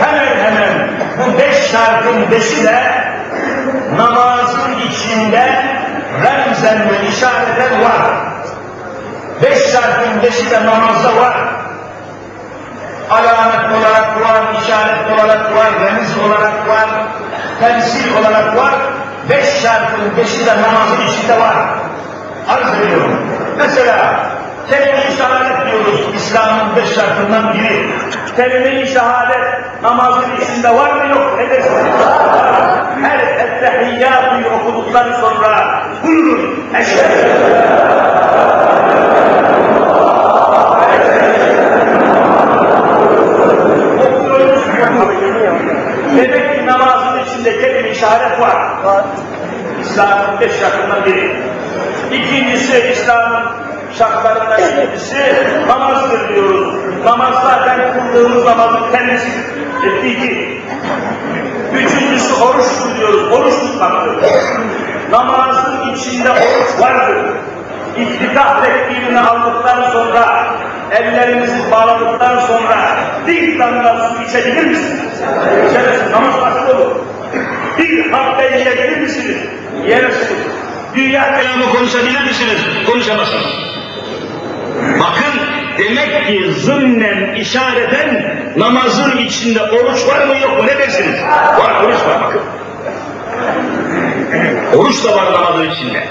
hemen 0.00 0.36
hemen 0.44 0.88
bu 1.18 1.38
beş 1.38 1.70
şartın 1.70 2.30
beşi 2.30 2.64
de 2.64 3.07
namazın 3.96 4.78
içinde 4.88 5.64
remzen 6.22 6.90
ve 6.90 7.08
işareten 7.08 7.84
var. 7.84 8.28
Beş 9.42 9.72
şartın 9.72 10.22
beşi 10.22 10.50
de 10.50 10.66
namazda 10.66 11.16
var. 11.16 11.36
Alamet 13.10 13.72
olarak 13.78 14.20
var, 14.20 14.42
işaret 14.62 15.18
olarak 15.18 15.56
var, 15.56 15.66
remiz 15.80 16.18
olarak 16.18 16.68
var, 16.68 16.88
temsil 17.60 18.16
olarak 18.16 18.56
var. 18.56 18.74
Beş 19.30 19.62
şartın 19.62 20.16
beşi 20.16 20.46
de 20.46 20.50
namazın 20.62 21.06
içinde 21.06 21.40
var. 21.40 21.54
Arz 22.48 22.74
ediyorum. 22.74 23.18
Mesela 23.58 24.27
kelime-i 24.70 25.16
şehadet 25.16 25.66
diyoruz 25.66 26.00
İslam'ın 26.14 26.76
beş 26.76 26.94
şartından 26.94 27.54
biri. 27.54 27.90
Kelime-i 28.36 28.86
şehadet 28.86 29.82
namazın 29.82 30.36
içinde 30.42 30.74
var 30.74 30.92
mı 30.92 31.10
yok 31.10 31.38
ne 31.38 31.50
dersiniz? 31.50 31.94
Her 33.02 33.18
ettehiyyatı 33.18 34.54
okuduktan 34.54 35.12
sonra 35.12 35.82
buyurun 36.04 36.64
eşhedü 36.74 37.28
Demek 46.16 46.58
ki 46.58 46.66
namazın 46.66 47.18
içinde 47.18 47.60
kelime-i 47.60 47.94
şehadet 47.94 48.40
var. 48.40 48.56
İslam'ın 49.80 50.40
beş 50.40 50.52
şartından 50.60 51.04
biri. 51.04 51.36
İkincisi 52.12 52.78
İslam'ın 52.92 53.67
şartlarından 53.98 54.60
ikincisi 54.60 55.16
namazdır 55.68 56.28
diyoruz. 56.28 56.74
Namaz 57.04 57.34
zaten 57.42 57.92
kıldığımız 57.92 58.44
namazın 58.44 58.92
kendisi 58.92 59.28
ettiği 59.86 60.20
ki. 60.20 60.62
Üçüncüsü 61.74 62.34
oruç 62.34 62.66
tutuyoruz, 62.82 63.32
oruç 63.32 63.54
tutmaktır. 63.54 64.16
Namazın 65.10 65.94
içinde 65.94 66.30
oruç 66.30 66.80
vardır. 66.80 67.26
İftitah 67.96 68.64
tekbirini 68.64 69.20
aldıktan 69.20 69.90
sonra, 69.90 70.46
ellerimizi 70.90 71.70
bağladıktan 71.70 72.40
sonra 72.40 72.96
bir 73.26 73.58
damla 73.58 74.08
su 74.08 74.22
içebilir 74.22 74.64
misiniz? 74.66 75.22
İçerisiniz, 75.70 76.12
namaz 76.12 76.34
nasıl 76.42 76.78
olur? 76.78 76.96
Bir 77.78 78.10
habbe 78.10 78.58
yiyebilir 78.58 79.00
misiniz? 79.00 79.36
Yersiniz. 79.86 80.46
Dünya 80.94 81.40
kelamı 81.40 81.72
konuşabilir 81.72 82.24
misiniz? 82.24 82.60
Konuşamazsınız. 82.86 83.67
Bakın 85.00 85.40
demek 85.78 86.26
ki 86.26 86.52
zımnen 86.52 87.34
işareten 87.34 88.34
namazın 88.56 89.16
içinde 89.16 89.62
oruç 89.62 90.06
var 90.08 90.26
mı 90.26 90.38
yok 90.38 90.58
mu 90.58 90.66
ne 90.66 90.78
dersiniz? 90.78 91.22
Var 91.58 91.84
oruç 91.84 92.00
var 92.06 92.22
bakın. 92.22 92.42
Oruç 94.76 95.04
da 95.04 95.16
var 95.16 95.32
namazın 95.32 95.70
içinde. 95.70 96.04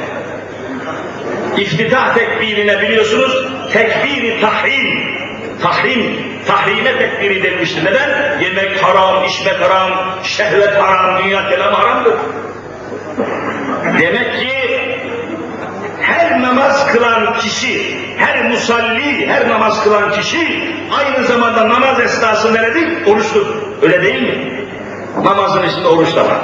İftitah 1.57 2.15
tekbirine 2.15 2.81
biliyorsunuz 2.81 3.47
tekbiri 3.73 4.41
tahrim. 4.41 5.17
Tahrim, 5.61 6.19
tahrime 6.47 6.99
tekbiri 6.99 7.43
denmiştir. 7.43 7.85
Neden? 7.85 8.39
Yemek 8.41 8.83
haram, 8.83 9.25
içmek 9.25 9.61
haram, 9.61 10.19
şehvet 10.23 10.81
haram, 10.81 11.23
dünya 11.23 11.49
kelam 11.49 11.73
haramdır. 11.73 12.13
Demek 13.99 14.39
ki 14.39 14.51
her 16.01 16.41
namaz 16.41 16.91
kılan 16.91 17.33
kişi, 17.39 17.97
her 18.17 18.49
musalli, 18.49 19.27
her 19.27 19.49
namaz 19.49 19.83
kılan 19.83 20.11
kişi 20.11 20.73
aynı 20.91 21.27
zamanda 21.27 21.69
namaz 21.69 21.99
esnasında 21.99 22.61
nedir? 22.61 23.05
Oruçtur. 23.05 23.45
Öyle 23.81 24.03
değil 24.03 24.21
mi? 24.21 24.65
Namazın 25.23 25.63
içinde 25.63 25.87
oruç 25.87 26.15
da 26.15 26.25
var. 26.25 26.39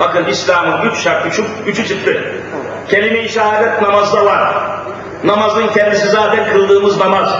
Bakın 0.00 0.24
İslam'ın 0.24 0.90
üç 0.90 0.98
şart, 0.98 1.26
üçü, 1.26 1.42
üçü 1.66 1.88
çıktı. 1.88 2.24
Kelime-i 2.88 3.28
şehadet 3.28 3.82
namazda 3.82 4.24
var. 4.24 4.54
Namazın 5.24 5.68
kendisi 5.68 6.08
zaten 6.08 6.52
kıldığımız 6.52 6.98
namaz. 6.98 7.34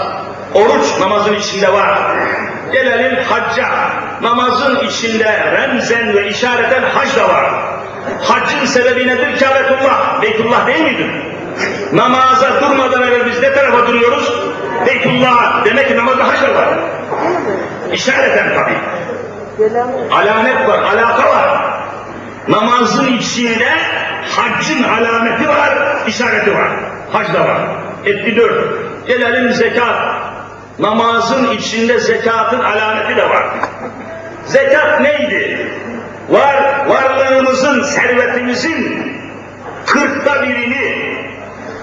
Oruç 0.54 1.00
namazın 1.00 1.34
içinde 1.34 1.72
var. 1.72 1.98
Gelelim 2.72 3.24
hacca. 3.24 3.68
Namazın 4.22 4.86
içinde 4.86 5.52
remzen 5.52 6.14
ve 6.14 6.28
işareten 6.28 6.82
hac 6.82 7.16
da 7.16 7.28
var. 7.28 7.44
Haccın 8.22 8.64
sebebi 8.66 9.08
nedir? 9.08 9.38
Kâbetullah. 9.38 10.22
Beytullah 10.22 10.66
değil 10.66 10.84
midir? 10.84 11.10
Namaza 11.92 12.60
durmadan 12.60 13.02
evvel 13.02 13.26
biz 13.26 13.40
ne 13.40 13.52
tarafa 13.52 13.86
duruyoruz? 13.86 14.32
Beytullah. 14.86 15.64
Demek 15.64 15.88
ki 15.88 15.96
namazda 15.96 16.28
hac 16.28 16.42
da 16.42 16.54
var. 16.54 16.68
İşareten 17.92 18.48
tabii. 18.54 18.78
Alamet 20.12 20.68
var, 20.68 20.78
alaka 20.78 21.28
var. 21.28 21.78
Namazın 22.48 23.06
içinde 23.06 23.68
haccın 24.36 24.82
alameti 24.82 25.48
var, 25.48 25.78
işareti 26.06 26.54
var. 26.54 26.70
Hac 27.12 27.34
da 27.34 27.40
var. 27.40 27.60
Etti 28.04 28.36
dört. 28.36 28.64
Gelelim 29.06 29.52
zekat. 29.52 29.96
Namazın 30.78 31.50
içinde 31.50 32.00
zekatın 32.00 32.60
alameti 32.60 33.16
de 33.16 33.30
var. 33.30 33.44
Zekat 34.44 35.00
neydi? 35.00 35.72
Var, 36.28 36.86
varlığımızın, 36.88 37.82
servetimizin 37.82 39.12
kırkta 39.86 40.42
birini 40.42 41.08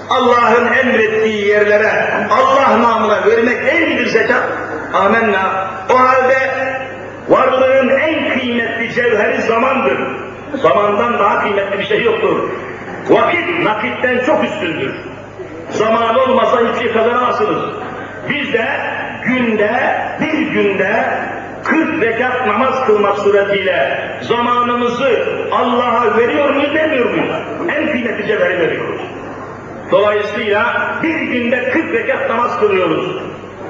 Allah'ın 0.10 0.74
emrettiği 0.74 1.48
yerlere 1.48 1.92
Allah 2.32 2.82
namına 2.82 3.28
vermek 3.28 3.66
değil 3.66 3.88
midir 3.88 4.08
zekat? 4.08 4.44
Amenna. 4.94 5.68
O 5.94 6.00
halde 6.00 6.38
varlığın 7.30 7.90
en 7.90 8.40
kıymetli 8.40 8.94
cevheri 8.94 9.42
zamandır. 9.42 9.98
Zamandan 10.62 11.20
daha 11.20 11.42
kıymetli 11.42 11.80
bir 11.80 11.84
şey 11.84 12.04
yoktur. 12.04 12.50
Vakit 13.10 13.64
nakitten 13.64 14.26
çok 14.26 14.44
üstündür. 14.44 14.96
Zaman 15.70 16.20
olmasa 16.20 16.60
hiçbir 16.60 16.84
şey 16.84 16.94
kazanamazsınız. 16.94 17.62
Biz 18.30 18.54
de 18.54 18.68
günde, 19.26 19.72
bir 20.22 20.38
günde 20.52 21.06
40 21.64 22.02
rekat 22.02 22.48
namaz 22.48 22.86
kılmak 22.88 23.18
suretiyle 23.18 24.00
zamanımızı 24.22 25.28
Allah'a 25.52 26.18
veriyor 26.18 26.50
muyuz, 26.50 26.76
demiyor 26.76 27.10
muyuz? 27.10 27.36
En 27.78 27.92
kıymetli 27.92 28.28
cevheri 28.28 28.60
veriyoruz. 28.60 29.02
Dolayısıyla 29.92 30.96
bir 31.04 31.20
günde 31.20 31.70
40 31.70 31.94
rekat 31.94 32.30
namaz 32.30 32.60
kılıyoruz. 32.60 33.22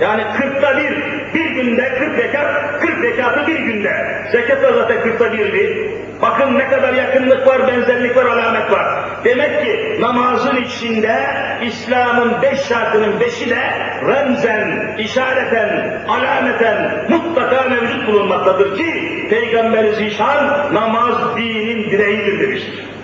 Yani 0.02 0.24
kırkta 0.38 0.78
bir, 0.78 0.92
bir 1.34 1.46
günde 1.46 1.94
kırk 2.00 2.18
rekat, 2.18 2.80
kırk 2.82 3.04
rekatı 3.04 3.48
bir 3.48 3.60
günde. 3.60 4.24
Zekat 4.32 4.64
da 4.64 4.74
zaten 4.74 5.02
kırkta 5.02 5.34
birdi. 5.34 5.92
Bakın 6.22 6.58
ne 6.58 6.68
kadar 6.68 6.94
yakınlık 6.94 7.48
var, 7.48 7.68
benzerlik 7.68 8.18
var, 8.18 8.26
alamet 8.26 8.72
var. 8.72 9.06
Demek 9.24 9.66
ki 9.66 9.98
namazın 10.00 10.56
içinde 10.56 11.26
İslam'ın 11.64 12.42
beş 12.42 12.60
şartının 12.60 13.20
beşi 13.20 13.50
de 13.50 13.60
remzen, 14.08 14.96
işareten, 14.98 16.02
alameten 16.08 17.06
mutlaka 17.10 17.70
mevcut 17.70 18.08
bulunmaktadır 18.08 18.78
ki 18.78 19.28
Peygamber 19.30 19.94
Zişan 19.94 20.74
namaz 20.74 21.38
dinin 21.38 21.92
direğidir 21.92 22.40
demiştir. 22.40 22.95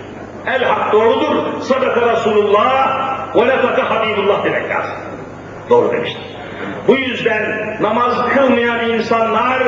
El 0.46 0.64
hak 0.64 0.92
doğrudur, 0.92 1.60
sadaka 1.60 2.12
Resulullah 2.12 3.36
ve 3.36 3.46
nefaka 3.46 3.90
Habibullah 3.90 4.44
demek 4.44 4.70
lazım. 4.70 4.96
Doğru 5.70 5.92
demiştir. 5.92 6.22
Bu 6.88 6.96
yüzden 6.96 7.76
namaz 7.80 8.28
kılmayan 8.34 8.90
insanlar 8.90 9.62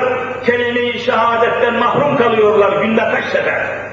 kelime-i 0.47 0.99
şehadetten 0.99 1.75
mahrum 1.75 2.17
kalıyorlar 2.17 2.83
günde 2.83 3.03
kaç 3.11 3.25
sefer. 3.25 3.84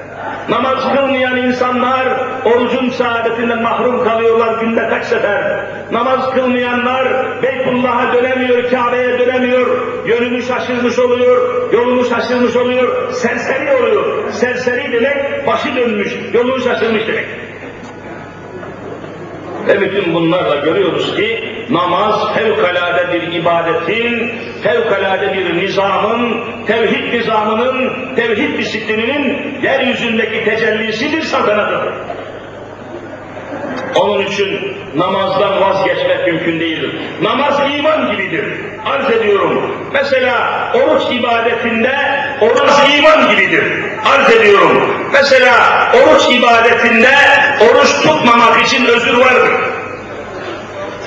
Namaz 0.48 0.96
kılmayan 0.96 1.36
insanlar 1.36 2.06
orucun 2.44 2.90
saadetinden 2.90 3.62
mahrum 3.62 4.04
kalıyorlar 4.04 4.60
günde 4.60 4.88
kaç 4.88 5.04
sefer. 5.04 5.66
Namaz 5.92 6.34
kılmayanlar 6.34 7.42
Beytullah'a 7.42 8.14
dönemiyor, 8.14 8.70
Kabe'ye 8.70 9.18
dönemiyor, 9.18 9.66
yönünü 10.06 10.42
şaşırmış 10.42 10.98
oluyor, 10.98 11.72
yolunu 11.72 12.04
şaşırmış 12.04 12.56
oluyor, 12.56 13.12
serseri 13.12 13.76
oluyor. 13.76 14.32
Serseri 14.32 14.92
demek 14.92 15.46
başı 15.46 15.76
dönmüş, 15.76 16.16
yolunu 16.32 16.60
şaşırmış 16.60 17.02
demek. 17.06 17.26
Ve 19.68 19.80
bütün 19.80 20.14
bunlarla 20.14 20.56
görüyoruz 20.56 21.16
ki 21.16 21.44
namaz 21.70 22.34
fevkalade 22.34 23.12
bir 23.12 23.32
ibadetin, 23.32 24.32
fevkalade 24.62 25.34
bir 25.34 25.56
nizamın, 25.56 26.44
tevhid 26.66 27.12
nizamının, 27.12 28.14
tevhid 28.14 28.58
disiplininin 28.58 29.58
yeryüzündeki 29.62 30.44
tecellisidir, 30.44 31.22
saltanatıdır. 31.22 31.92
Onun 33.94 34.26
için 34.26 34.76
namazdan 34.96 35.60
vazgeçmek 35.60 36.26
mümkün 36.26 36.60
değildir. 36.60 36.96
Namaz 37.22 37.60
iman 37.78 38.10
gibidir. 38.10 38.44
Arz 38.86 39.10
ediyorum. 39.10 39.76
Mesela 39.92 40.72
oruç 40.74 41.02
ibadetinde 41.10 41.94
oruç 42.40 42.70
iman 42.98 43.30
gibidir. 43.30 43.64
Arz 44.14 44.30
ediyorum. 44.30 44.96
Mesela 45.12 45.54
oruç 45.94 46.22
ibadetinde 46.38 47.14
oruç 47.60 48.02
tutmamak 48.02 48.66
için 48.66 48.86
özür 48.86 49.18
vardır. 49.18 49.52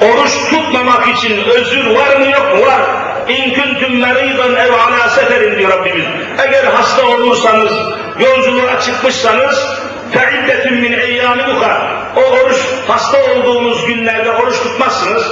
Oruç 0.02 0.50
tutmamak 0.50 1.08
için 1.08 1.44
özür 1.56 1.86
var 1.96 2.18
mı 2.18 2.26
yok 2.26 2.56
mu? 2.56 2.66
Var. 2.66 3.05
İn 3.28 3.54
kuntum 3.54 4.00
meridan 4.00 4.56
ev 4.56 4.74
ala 4.74 5.10
seferin 5.10 5.60
diyor 5.60 5.72
Rabbimiz. 5.72 6.06
Eğer 6.46 6.64
hasta 6.64 7.08
olursanız, 7.08 7.72
yolculuğa 8.20 8.80
çıkmışsanız 8.80 9.68
feiddetün 10.12 10.74
min 10.74 10.94
eyyâmi 10.94 11.44
uka. 11.44 11.88
O 12.16 12.22
oruç, 12.22 12.58
hasta 12.88 13.18
olduğunuz 13.24 13.86
günlerde 13.86 14.32
oruç 14.32 14.56
tutmazsınız. 14.56 15.32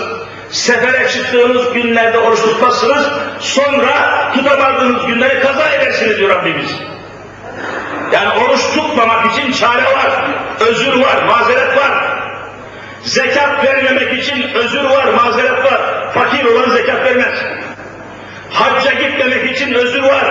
Sefere 0.52 1.10
çıktığınız 1.10 1.74
günlerde 1.74 2.18
oruç 2.18 2.42
tutmazsınız. 2.42 3.08
Sonra 3.40 4.32
tutamadığınız 4.36 5.06
günleri 5.06 5.40
kaza 5.40 5.70
edersiniz 5.70 6.18
diyor 6.18 6.30
Rabbimiz. 6.30 6.72
Yani 8.12 8.30
oruç 8.44 8.62
tutmamak 8.76 9.34
için 9.34 9.52
çare 9.52 9.84
var, 9.84 10.26
özür 10.60 11.02
var, 11.02 11.24
mazeret 11.28 11.78
var. 11.78 11.92
Zekat 13.04 13.66
vermemek 13.66 14.24
için 14.24 14.54
özür 14.54 14.84
var, 14.84 15.06
mazeret 15.14 15.66
var. 15.66 15.82
Fakir 16.14 16.46
olan 16.46 16.70
zekat 16.70 17.06
vermez. 17.06 17.34
Hacca 18.54 18.92
gitmemek 18.92 19.52
için 19.52 19.74
özür 19.74 20.04
var. 20.04 20.26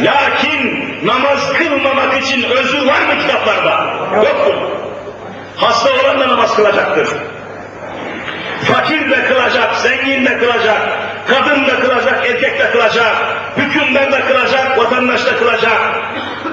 Lakin 0.00 0.88
namaz 1.06 1.52
kılmamak 1.52 2.22
için 2.22 2.42
özür 2.42 2.86
var 2.86 3.00
mı 3.00 3.20
kitaplarda? 3.20 3.94
Yoktur. 4.16 4.54
Hasta 5.56 5.90
olan 5.90 6.20
da 6.20 6.28
namaz 6.28 6.56
kılacaktır. 6.56 7.08
Fakir 8.72 9.10
de 9.10 9.24
kılacak, 9.24 9.74
zengin 9.74 10.26
de 10.26 10.38
kılacak, 10.38 10.80
kadın 11.28 11.66
da 11.66 11.80
kılacak, 11.80 12.26
erkek 12.30 12.58
de 12.58 12.70
kılacak, 12.70 13.16
hükümdar 13.56 14.12
da 14.12 14.26
kılacak, 14.26 14.78
vatandaş 14.78 15.26
da 15.26 15.36
kılacak, 15.36 15.80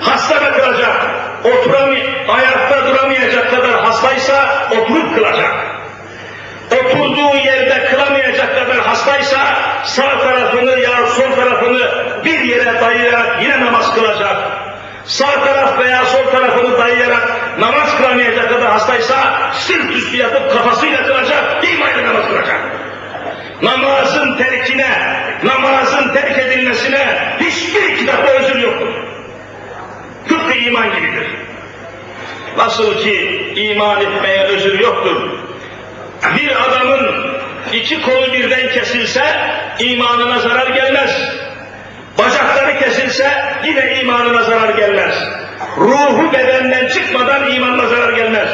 hasta 0.01 0.41
da 0.41 0.51
kılacak, 0.51 0.95
oturamay 1.43 2.03
ayakta 2.27 2.87
duramayacak 2.87 3.51
kadar 3.51 3.83
hastaysa 3.83 4.67
oturup 4.71 5.15
kılacak. 5.15 5.74
Oturduğu 6.71 7.37
yerde 7.37 7.85
kılamayacak 7.85 8.55
kadar 8.55 8.77
hastaysa 8.77 9.39
sağ 9.83 10.19
tarafını 10.19 10.79
ya 10.79 11.07
sol 11.07 11.35
tarafını 11.35 11.89
bir 12.25 12.39
yere 12.39 12.81
dayayarak 12.81 13.43
yine 13.43 13.65
namaz 13.65 13.95
kılacak. 13.95 14.37
Sağ 15.05 15.43
taraf 15.45 15.79
veya 15.79 16.05
sol 16.05 16.31
tarafını 16.31 16.77
dayayarak 16.79 17.27
namaz 17.59 17.97
kılamayacak 17.97 18.49
kadar 18.49 18.71
hastaysa 18.71 19.15
sırt 19.53 19.91
üstü 19.91 20.17
yatıp 20.17 20.51
kafasıyla 20.51 21.05
kılacak, 21.05 21.63
imayla 21.73 22.03
namaz 22.03 22.27
kılacak. 22.27 22.59
Namazın 23.61 24.37
terkine, 24.37 24.89
namazın 25.43 26.13
terk 26.13 26.37
edilmesine 26.37 27.07
hiçbir 27.39 27.97
kitapta 27.97 28.31
özür 28.31 28.59
yoktur. 28.59 28.87
Tıpkı 30.27 30.57
iman 30.57 30.95
gibidir. 30.95 31.27
Nasıl 32.57 33.03
ki 33.03 33.53
iman 33.55 34.01
etmeye 34.01 34.43
özür 34.43 34.79
yoktur. 34.79 35.44
Bir 36.37 36.51
adamın 36.63 37.35
iki 37.73 38.01
kolu 38.01 38.33
birden 38.33 38.69
kesilse 38.69 39.23
imanına 39.79 40.39
zarar 40.39 40.67
gelmez. 40.67 41.11
Bacakları 42.17 42.79
kesilse 42.79 43.31
yine 43.65 44.01
imanına 44.01 44.43
zarar 44.43 44.69
gelmez. 44.69 45.15
Ruhu 45.77 46.33
bedenden 46.33 46.87
çıkmadan 46.87 47.51
imanına 47.51 47.87
zarar 47.87 48.13
gelmez. 48.13 48.49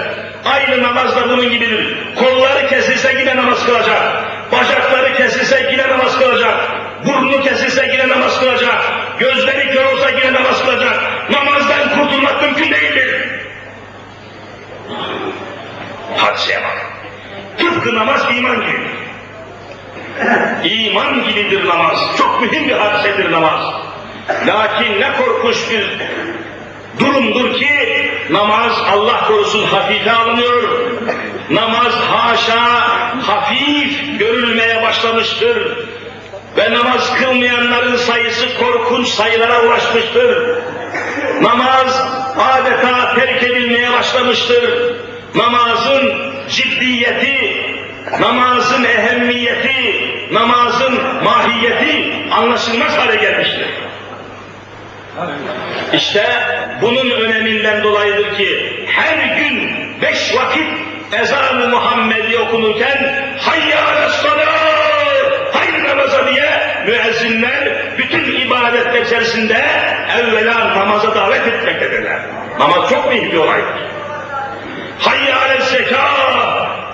Aynı 0.46 0.84
namaz 0.84 1.16
da 1.16 1.30
bunun 1.30 1.50
gibidir. 1.52 1.98
Kolları 2.16 2.68
kesilse 2.68 3.14
yine 3.20 3.36
namaz 3.36 3.66
kılacak. 3.66 4.02
Bacakları 4.52 5.14
kesilse 5.14 5.70
yine 5.72 5.88
namaz 5.90 6.20
kılacak. 6.20 6.56
Burnu 7.06 7.42
kesilse 7.42 7.88
yine 7.88 8.10
namaz 8.10 8.40
kılacak. 8.40 8.82
Gözleri 9.20 9.74
kör 9.74 9.86
olsa 9.86 10.10
yine 10.10 10.34
namaz 10.34 10.66
kılacak. 10.66 11.00
Namazdan 11.32 11.90
kurtulmak 11.90 12.42
mümkün 12.42 12.72
değildir. 12.72 13.30
Hadiseye 16.18 16.64
bak. 16.64 16.91
Tıpkı 17.62 17.96
namaz 17.96 18.22
iman 18.38 18.56
gibi. 18.56 18.92
İman 20.64 21.24
gibidir 21.24 21.68
namaz. 21.68 21.98
Çok 22.18 22.42
mühim 22.42 22.68
bir 22.68 22.74
hadisedir 22.74 23.32
namaz. 23.32 23.62
Lakin 24.48 25.02
ne 25.02 25.14
korkunç 25.18 25.58
bir 25.70 25.98
durumdur 27.00 27.54
ki 27.54 27.70
namaz 28.30 28.72
Allah 28.92 29.28
korusun 29.28 29.64
hafife 29.64 30.12
alınıyor. 30.12 30.64
Namaz 31.50 31.94
haşa 31.94 32.62
hafif 33.28 34.20
görülmeye 34.20 34.84
başlamıştır. 34.84 35.78
Ve 36.58 36.74
namaz 36.74 37.14
kılmayanların 37.20 37.96
sayısı 37.96 38.58
korkunç 38.60 39.08
sayılara 39.08 39.62
ulaşmıştır. 39.62 40.58
Namaz 41.42 42.02
adeta 42.38 43.16
terk 43.16 43.44
edilmeye 43.44 43.94
başlamıştır. 43.94 44.96
Namazın 45.36 46.34
ciddiyeti, 46.50 47.62
namazın 48.20 48.84
ehemmiyeti, 48.84 50.02
namazın 50.32 51.00
mahiyeti 51.24 52.14
anlaşılmaz 52.32 52.98
hale 52.98 53.16
gelmiştir. 53.16 53.68
İşte 55.94 56.26
bunun 56.82 57.10
öneminden 57.10 57.84
dolayıdır 57.84 58.38
ki 58.38 58.80
her 58.88 59.38
gün 59.38 59.72
beş 60.02 60.36
vakit 60.36 60.68
ezan-ı 61.22 61.68
Muhammedi 61.68 62.38
okunurken 62.38 63.28
hayya 63.40 63.86
aleyhissalâh, 63.88 64.48
hayır 65.54 65.88
namaza 65.88 66.28
diye 66.28 66.50
müezzinler 66.88 67.82
bütün 67.98 68.40
ibadetler 68.40 69.02
içerisinde 69.02 69.66
evvela 70.20 70.76
namaza 70.78 71.16
davet 71.16 71.48
etmektedirler. 71.48 72.20
Namaz 72.60 72.90
çok 72.90 73.10
mühim 73.10 73.32
bir 73.32 73.38
olaydır. 73.38 73.92
Hayya 75.02 75.42
alel 75.42 75.62
zeka, 75.62 76.04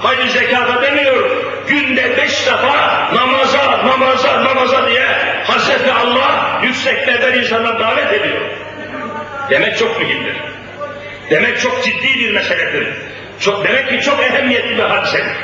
hayır 0.02 0.28
zekata 0.28 0.82
demiyor. 0.82 1.30
Günde 1.68 2.18
beş 2.18 2.48
defa 2.48 3.10
namaza, 3.14 3.86
namaza, 3.86 4.44
namaza 4.44 4.90
diye 4.90 5.08
Hazreti 5.48 5.92
Allah 5.92 6.60
yükseklerden 6.64 7.40
insanlar 7.40 7.80
davet 7.80 8.14
ediyor. 8.14 8.42
Demek 9.50 9.78
çok 9.78 10.00
mühimdir. 10.00 10.36
Demek 11.30 11.60
çok 11.60 11.84
ciddi 11.84 12.20
bir 12.20 12.32
meseledir. 12.34 12.88
Çok, 13.40 13.64
demek 13.68 13.90
ki 13.90 14.02
çok 14.02 14.20
ehemmiyetli 14.20 14.78
bir 14.78 14.84
hadisedir. 14.84 15.36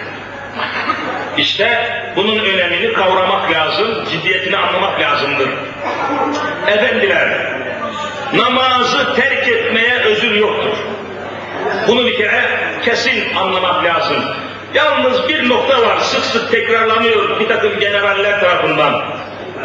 İşte 1.37 1.87
bunun 2.15 2.39
önemini 2.39 2.93
kavramak 2.93 3.51
lazım, 3.51 4.05
ciddiyetini 4.11 4.57
anlamak 4.57 4.99
lazımdır. 5.01 5.49
Efendiler, 6.67 7.29
namazı 8.33 9.15
terk 9.15 9.47
etmeye 9.47 9.95
özür 9.95 10.35
yoktur. 10.35 10.77
Bunu 11.87 12.05
bir 12.05 12.17
kere 12.17 12.43
kesin 12.85 13.35
anlamak 13.35 13.83
lazım. 13.83 14.17
Yalnız 14.73 15.29
bir 15.29 15.49
nokta 15.49 15.81
var, 15.81 15.99
sık 15.99 16.25
sık 16.25 16.51
tekrarlanıyor 16.51 17.39
bir 17.39 17.47
takım 17.47 17.79
generaller 17.79 18.39
tarafından, 18.39 19.01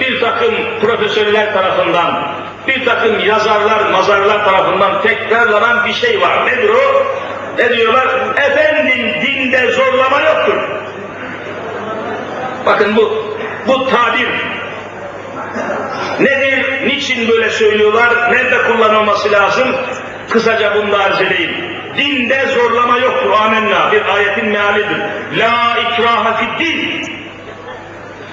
bir 0.01 0.21
takım 0.21 0.55
profesörler 0.81 1.53
tarafından, 1.53 2.35
bir 2.67 2.85
takım 2.85 3.21
yazarlar, 3.27 3.91
mazarlar 3.91 4.45
tarafından 4.45 5.03
tekrarlanan 5.03 5.87
bir 5.87 5.93
şey 5.93 6.21
var. 6.21 6.47
Nedir 6.47 6.69
o? 6.69 7.07
Ne 7.59 7.77
diyorlar? 7.77 8.07
Efendim 8.37 9.15
dinde 9.23 9.73
zorlama 9.73 10.21
yoktur. 10.21 10.59
Bakın 12.67 12.97
bu, 12.97 13.35
bu 13.69 13.89
tabir 13.91 14.29
nedir, 16.21 16.87
niçin 16.87 17.29
böyle 17.29 17.51
söylüyorlar, 17.51 18.33
nerede 18.33 18.63
kullanılması 18.63 19.33
lazım? 19.33 19.69
Kısaca 20.31 20.75
bunu 20.75 20.93
da 20.93 20.99
arz 20.99 21.21
edeyim. 21.21 21.68
Dinde 21.99 22.47
zorlama 22.47 22.99
yoktur, 22.99 23.31
amenna. 23.31 23.93
Bir 23.93 24.15
ayetin 24.15 24.49
mealidir. 24.49 24.99
La 25.39 25.77
ikraha 25.79 26.37
fid. 26.37 27.07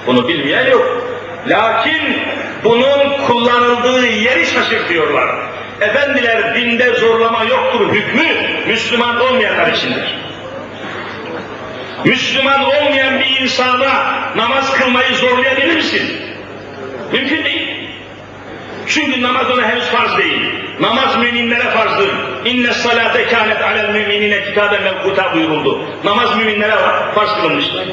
Bunu 0.06 0.28
bilmeyen 0.28 0.66
yok. 0.66 1.06
Lakin 1.48 2.22
bunun 2.64 3.26
kullanıldığı 3.26 4.06
yeri 4.06 4.46
şaşırtıyorlar. 4.46 5.28
Efendiler 5.80 6.54
dinde 6.54 6.94
zorlama 6.94 7.44
yoktur 7.44 7.92
hükmü 7.92 8.26
Müslüman 8.66 9.20
olmayanlar 9.20 9.72
içindir. 9.72 10.18
Müslüman 12.04 12.64
olmayan 12.64 13.18
bir 13.18 13.40
insana 13.40 14.18
namaz 14.36 14.72
kılmayı 14.72 15.14
zorlayabilir 15.14 15.76
misin? 15.76 16.20
Mümkün 17.12 17.44
değil. 17.44 17.90
Çünkü 18.86 19.22
namaz 19.22 19.50
ona 19.50 19.68
henüz 19.68 19.84
farz 19.84 20.18
değil. 20.18 20.54
Namaz 20.80 21.16
müminlere 21.18 21.70
farzdır. 21.70 22.10
İnne 22.46 22.72
salate 22.72 23.26
kânet 23.26 23.62
alel 23.62 23.88
müminine 23.88 24.44
kitaben 24.44 24.82
mevkuta 24.82 25.34
buyuruldu. 25.34 25.84
Namaz 26.04 26.36
müminlere 26.36 26.76
var, 26.76 27.14
farz 27.14 27.34
kılınmıştır. 27.34 27.88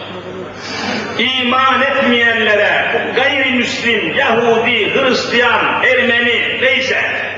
İman 1.20 1.82
etmeyenlere, 1.82 2.86
gayrimüslim, 3.16 4.16
Yahudi, 4.16 4.94
Hristiyan, 4.94 5.84
Ermeni, 5.84 6.62
neyse 6.62 6.98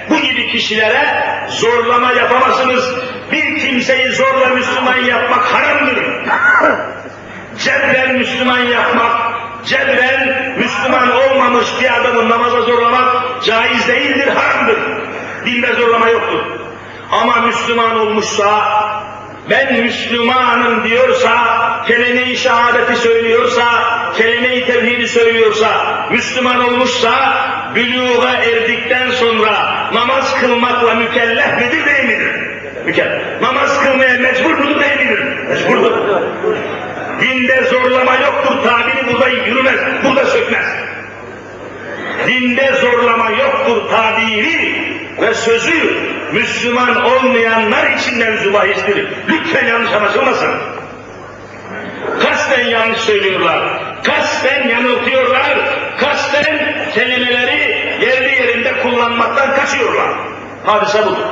bu 0.09 0.19
gibi 0.19 0.51
kişilere 0.51 1.05
zorlama 1.49 2.11
yapamazsınız. 2.11 2.93
Bir 3.31 3.59
kimseyi 3.59 4.09
zorla 4.09 4.47
Müslüman 4.49 4.97
yapmak 4.97 5.43
haramdır. 5.53 5.97
Cebren 7.59 8.15
Müslüman 8.15 8.59
yapmak, 8.59 9.33
cebren 9.65 10.53
Müslüman 10.57 11.11
olmamış 11.11 11.67
bir 11.81 12.01
adamı 12.01 12.29
namaza 12.29 12.61
zorlamak 12.61 13.43
caiz 13.43 13.87
değildir, 13.87 14.27
haramdır. 14.27 14.77
Dinde 15.45 15.73
zorlama 15.73 16.09
yoktur. 16.09 16.64
Ama 17.11 17.35
Müslüman 17.35 17.99
olmuşsa, 17.99 18.61
ben 19.49 19.73
Müslümanım 19.73 20.83
diyorsa, 20.83 21.37
kelime-i 21.87 22.37
şehadeti 22.37 22.95
söylüyorsa, 22.95 23.63
kelime-i 24.17 24.65
tevhidi 24.65 25.07
söylüyorsa, 25.07 25.69
Müslüman 26.11 26.63
olmuşsa, 26.63 27.33
büluğa 27.75 28.33
erdikten 28.33 29.11
sonra 29.11 29.85
namaz 29.93 30.39
kılmakla 30.41 30.95
mükellef 30.95 31.57
midir 31.57 31.85
değil 31.85 32.03
midir? 32.03 32.31
Mükellef. 32.85 33.41
Namaz 33.41 33.83
kılmaya 33.83 34.19
mecbur 34.19 34.53
mudur 34.53 34.81
değil 34.81 34.99
midir? 34.99 35.19
Mecburdur. 35.49 35.91
Dinde 37.21 37.63
zorlama 37.63 38.15
yoktur 38.15 38.69
tabiri 38.69 39.13
burada 39.13 39.27
yürümez, 39.27 39.79
burada 40.05 40.25
sökmez. 40.25 40.65
Dinde 42.27 42.71
zorlama 42.81 43.29
yoktur 43.29 43.89
tabiri 43.89 44.94
ve 45.21 45.33
sözü 45.33 45.93
Müslüman 46.33 47.03
olmayanlar 47.03 47.91
için 47.91 48.17
mevzu 48.17 48.53
bahistir. 48.53 49.07
Lütfen 49.29 49.67
yanlış 49.67 49.91
anlaşılmasın. 49.93 50.51
Kasten 52.19 52.65
yanlış 52.65 52.99
söylüyorlar. 52.99 53.81
Kasten 54.03 54.67
yanıltıyorlar. 54.67 55.57
Kasten 55.97 56.75
kelimeleri 56.93 57.59
yerli 58.01 58.41
yerinde 58.41 58.81
kullanmaktan 58.81 59.55
kaçıyorlar. 59.55 60.09
Hadise 60.65 61.05
budur. 61.05 61.27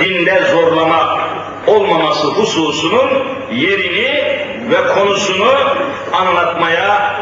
Dinde 0.00 0.42
zorlama 0.52 1.28
olmaması 1.66 2.26
hususunun 2.26 3.10
yerini 3.52 4.38
ve 4.70 4.86
konusunu 4.94 5.54
anlatmaya, 6.12 7.20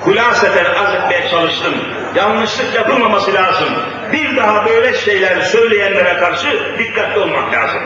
hulaseten 0.00 0.64
arz 0.64 0.94
etmeye 0.94 1.30
çalıştım. 1.30 1.74
Yanlışlık 2.14 2.74
yapılmaması 2.74 3.34
lazım. 3.34 3.68
Bir 4.12 4.36
daha 4.36 4.66
böyle 4.66 4.94
şeyler 4.94 5.40
söyleyenlere 5.40 6.18
karşı 6.18 6.78
dikkatli 6.78 7.20
olmak 7.20 7.52
lazım. 7.52 7.82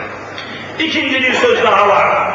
İkinci 0.79 1.23
bir 1.23 1.33
söz 1.33 1.63
daha 1.63 1.87
var. 1.87 2.33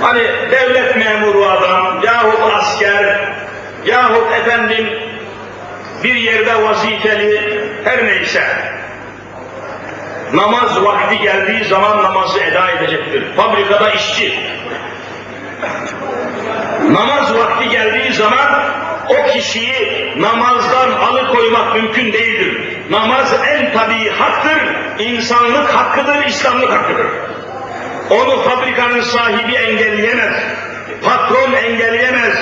Hani 0.00 0.22
devlet 0.50 0.96
memuru 0.96 1.44
adam, 1.44 2.00
yahut 2.04 2.54
asker, 2.54 3.20
yahut 3.84 4.32
efendim 4.32 4.88
bir 6.04 6.14
yerde 6.14 6.62
vazifeli, 6.62 7.64
her 7.84 8.06
neyse, 8.06 8.42
namaz 10.32 10.84
vakti 10.84 11.18
geldiği 11.18 11.64
zaman 11.64 12.02
namazı 12.02 12.40
eda 12.40 12.70
edecektir. 12.70 13.24
Fabrikada 13.36 13.90
işçi. 13.90 14.34
Namaz 16.90 17.34
vakti 17.34 17.68
geldiği 17.68 18.12
zaman 18.12 18.64
o 19.08 19.32
kişiyi 19.32 20.14
namazdan 20.16 20.90
alıkoymak 20.90 21.74
mümkün 21.74 22.12
değildir. 22.12 22.76
Namaz 22.90 23.32
en 23.48 23.72
tabii 23.72 24.10
haktır, 24.10 24.58
insanlık 24.98 25.74
hakkıdır, 25.74 26.26
İslamlık 26.26 26.70
hakkıdır. 26.70 27.06
Onu 28.10 28.42
fabrikanın 28.42 29.00
sahibi 29.00 29.54
engelleyemez, 29.54 30.34
patron 31.02 31.52
engelleyemez, 31.52 32.34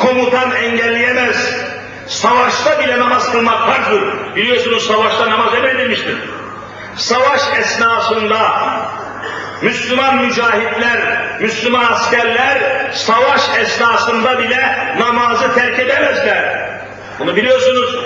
komutan 0.00 0.50
engelleyemez. 0.50 1.66
Savaşta 2.06 2.80
bile 2.80 2.98
namaz 2.98 3.32
kılmak 3.32 3.66
farzdır. 3.66 4.36
Biliyorsunuz 4.36 4.86
savaşta 4.86 5.30
namaz 5.30 5.54
emredilmiştir 5.54 6.16
savaş 6.96 7.40
esnasında 7.58 8.38
Müslüman 9.62 10.16
mücahitler, 10.16 11.00
Müslüman 11.40 11.92
askerler 11.92 12.58
savaş 12.92 13.40
esnasında 13.60 14.38
bile 14.38 14.94
namazı 14.98 15.54
terk 15.54 15.78
edemezler. 15.78 16.68
Bunu 17.18 17.36
biliyorsunuz. 17.36 17.96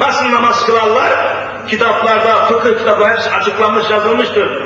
Nasıl 0.00 0.32
namaz 0.32 0.66
kılarlar? 0.66 1.12
Kitaplarda, 1.68 2.44
fıkıh 2.44 2.78
kitapları 2.78 3.12
hepsi 3.12 3.30
açıklanmış, 3.30 3.90
yazılmıştır. 3.90 4.62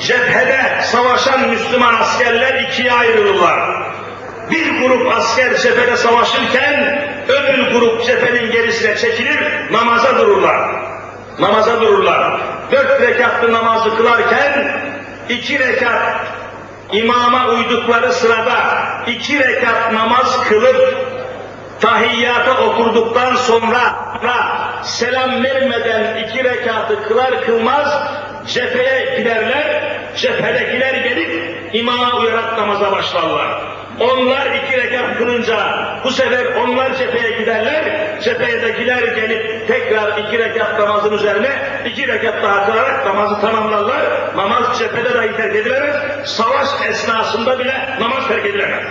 Cephede 0.00 0.82
savaşan 0.82 1.48
Müslüman 1.48 1.94
askerler 1.94 2.62
ikiye 2.62 2.92
ayrılırlar. 2.92 3.84
Bir 4.50 4.80
grup 4.80 5.12
asker 5.16 5.58
cephede 5.58 5.96
savaşırken 5.96 7.02
öbür 7.28 7.72
grup 7.72 8.06
cephenin 8.06 8.52
gerisine 8.52 8.96
çekilir, 8.96 9.38
namaza 9.70 10.18
dururlar. 10.18 10.70
Namaza 11.38 11.80
dururlar. 11.80 12.40
Dört 12.72 13.00
rekatlı 13.00 13.52
namazı 13.52 13.96
kılarken 13.96 14.80
iki 15.28 15.58
rekat 15.58 16.26
imama 16.92 17.48
uydukları 17.48 18.12
sırada 18.12 18.56
iki 19.06 19.38
rekat 19.38 19.92
namaz 19.92 20.48
kılıp 20.48 21.06
tahiyyata 21.80 22.64
oturduktan 22.66 23.34
sonra 23.34 23.94
selam 24.82 25.44
vermeden 25.44 26.24
iki 26.24 26.44
rekatı 26.44 27.08
kılar 27.08 27.44
kılmaz 27.44 28.02
cepheye 28.46 29.18
giderler, 29.18 29.98
cephedekiler 30.16 30.94
gelip 30.94 31.30
imama 31.74 32.16
uyarak 32.16 32.58
namaza 32.58 32.92
başlarlar. 32.92 33.60
Onlar 34.00 34.46
iki 34.46 34.76
rekat 34.76 35.18
kılınca 35.18 35.56
bu 36.04 36.10
sefer 36.10 36.44
onlar 36.44 36.94
cepheye 36.98 37.30
giderler, 37.30 37.84
cephedekiler 38.20 39.02
gelip 39.02 39.68
tekrar 39.68 40.18
iki 40.18 40.38
rekat 40.38 40.78
namazın 40.78 41.12
üzerine 41.12 41.50
iki 41.86 42.08
rekat 42.08 42.42
daha 42.42 42.66
kılarak 42.66 43.06
namazı 43.06 43.40
tamamlarlar. 43.40 44.02
Namaz 44.36 44.78
cephede 44.78 45.14
dahi 45.14 45.36
terk 45.36 45.56
edilemez, 45.56 45.96
savaş 46.24 46.68
esnasında 46.90 47.58
bile 47.58 47.74
namaz 48.00 48.28
terk 48.28 48.46
edilemez. 48.46 48.84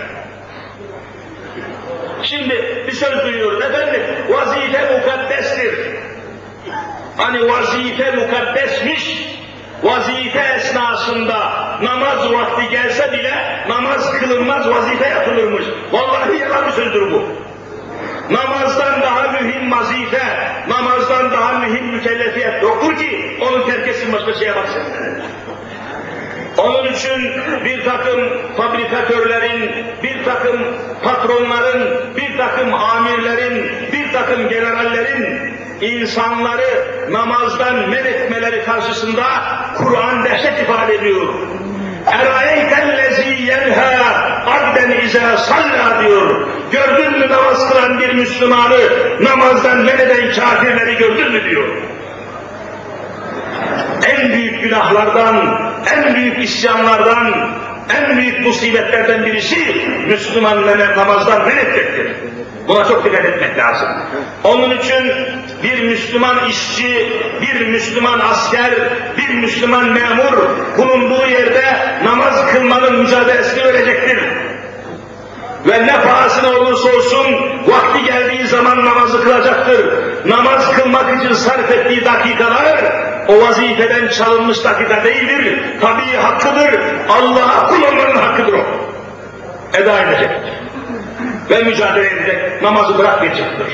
Şimdi 2.22 2.84
bir 2.86 2.92
söz 2.92 3.24
duyuyoruz 3.24 3.62
efendim, 3.62 4.02
vazife 4.28 4.98
mukaddestir. 4.98 5.74
Hani 7.16 7.48
vazife 7.52 8.10
mukaddesmiş, 8.10 9.28
vazife 9.82 10.54
esnasında 10.56 11.38
namaz 11.82 12.32
vakti 12.32 12.68
gelse 12.68 13.12
bile 13.12 13.64
namaz 13.68 14.12
kılınmaz, 14.18 14.68
vazife 14.68 15.08
yapılırmış. 15.08 15.64
Vallahi 15.92 16.38
yalan 16.38 16.66
bir 16.66 16.72
sözdür 16.72 17.12
bu. 17.12 17.22
Namazdan 18.30 19.02
daha 19.02 19.32
mühim 19.32 19.72
vazife, 19.72 20.24
namazdan 20.68 21.30
daha 21.30 21.58
mühim 21.58 21.86
mükellefiyet 21.86 22.62
yoktur 22.62 22.96
ki 22.96 23.38
onu 23.40 23.66
terk 23.66 23.88
etsin 23.88 24.12
başka 24.12 24.34
şeye 24.34 24.56
baksın. 24.56 24.82
Onun 26.58 26.92
için 26.92 27.32
bir 27.64 27.84
takım 27.84 28.20
fabrikatörlerin, 28.56 29.86
bir 30.02 30.24
takım 30.24 30.60
patronların, 31.04 32.16
bir 32.16 32.38
takım 32.38 32.74
amirlerin, 32.74 33.70
bir 33.92 34.12
takım 34.12 34.48
generallerin 34.48 35.53
insanları 35.81 37.07
namazdan 37.11 37.89
men 37.89 38.05
etmeleri 38.05 38.65
karşısında 38.65 39.23
Kur'an 39.77 40.25
dehşet 40.25 40.59
ifade 40.59 40.95
ediyor. 40.95 41.33
اَرَيْتَ 42.05 42.69
yenha 43.41 44.13
abden 44.45 44.91
اِذَا 44.91 45.37
salla 45.37 46.03
diyor. 46.03 46.47
Gördün 46.71 47.19
mü 47.19 47.29
namaz 47.29 47.69
kılan 47.69 47.99
bir 47.99 48.13
Müslümanı 48.13 48.79
namazdan 49.21 49.77
men 49.77 49.99
eden 49.99 50.31
kafirleri 50.33 50.97
gördün 50.97 51.31
mü 51.31 51.43
diyor 51.49 51.67
en 54.19 54.33
büyük 54.33 54.63
günahlardan, 54.63 55.61
en 55.95 56.15
büyük 56.15 56.43
isyanlardan, 56.43 57.49
en 57.90 58.16
büyük 58.16 58.46
musibetlerden 58.46 59.26
birisi 59.26 59.56
Müslümanları 60.08 60.96
namazdan 60.96 61.46
men 61.46 61.56
etmektir. 61.56 62.12
Buna 62.68 62.84
çok 62.84 63.04
dikkat 63.04 63.24
etmek 63.24 63.58
lazım. 63.58 63.88
Onun 64.44 64.78
için 64.78 65.12
bir 65.62 65.82
Müslüman 65.82 66.48
işçi, 66.48 67.12
bir 67.42 67.66
Müslüman 67.66 68.20
asker, 68.20 68.70
bir 69.18 69.34
Müslüman 69.34 69.84
memur 69.84 70.32
bulunduğu 70.78 71.26
yerde 71.26 71.64
namaz 72.04 72.52
kılmanın 72.52 73.00
mücadelesini 73.00 73.64
verecektir. 73.64 74.18
Ve 75.66 75.86
ne 75.86 76.02
pahasına 76.02 76.48
olursa 76.48 76.88
olsun 76.88 77.34
vakti 77.66 78.04
geldiği 78.04 78.46
zaman 78.46 78.84
namazı 78.84 79.24
kılacaktır. 79.24 79.92
Namaz 80.28 80.76
kılmak 80.76 81.22
için 81.22 81.34
sarf 81.34 81.70
ettiği 81.70 82.04
dakikalar 82.04 83.13
o 83.28 83.40
vazifeden 83.40 84.08
çalınmış 84.08 84.64
dakika 84.64 85.04
değildir. 85.04 85.62
Tabii 85.80 86.16
hakkıdır. 86.16 86.80
Allah'a 87.08 87.68
kul 87.68 87.82
olmanın 87.82 88.16
hakkıdır 88.16 88.52
o. 88.52 88.64
Eda 89.74 90.00
edecek. 90.00 90.30
Ve 91.50 91.62
mücadele 91.62 92.06
edecek. 92.06 92.62
Namazı 92.62 92.98
bırakmayacaktır. 92.98 93.66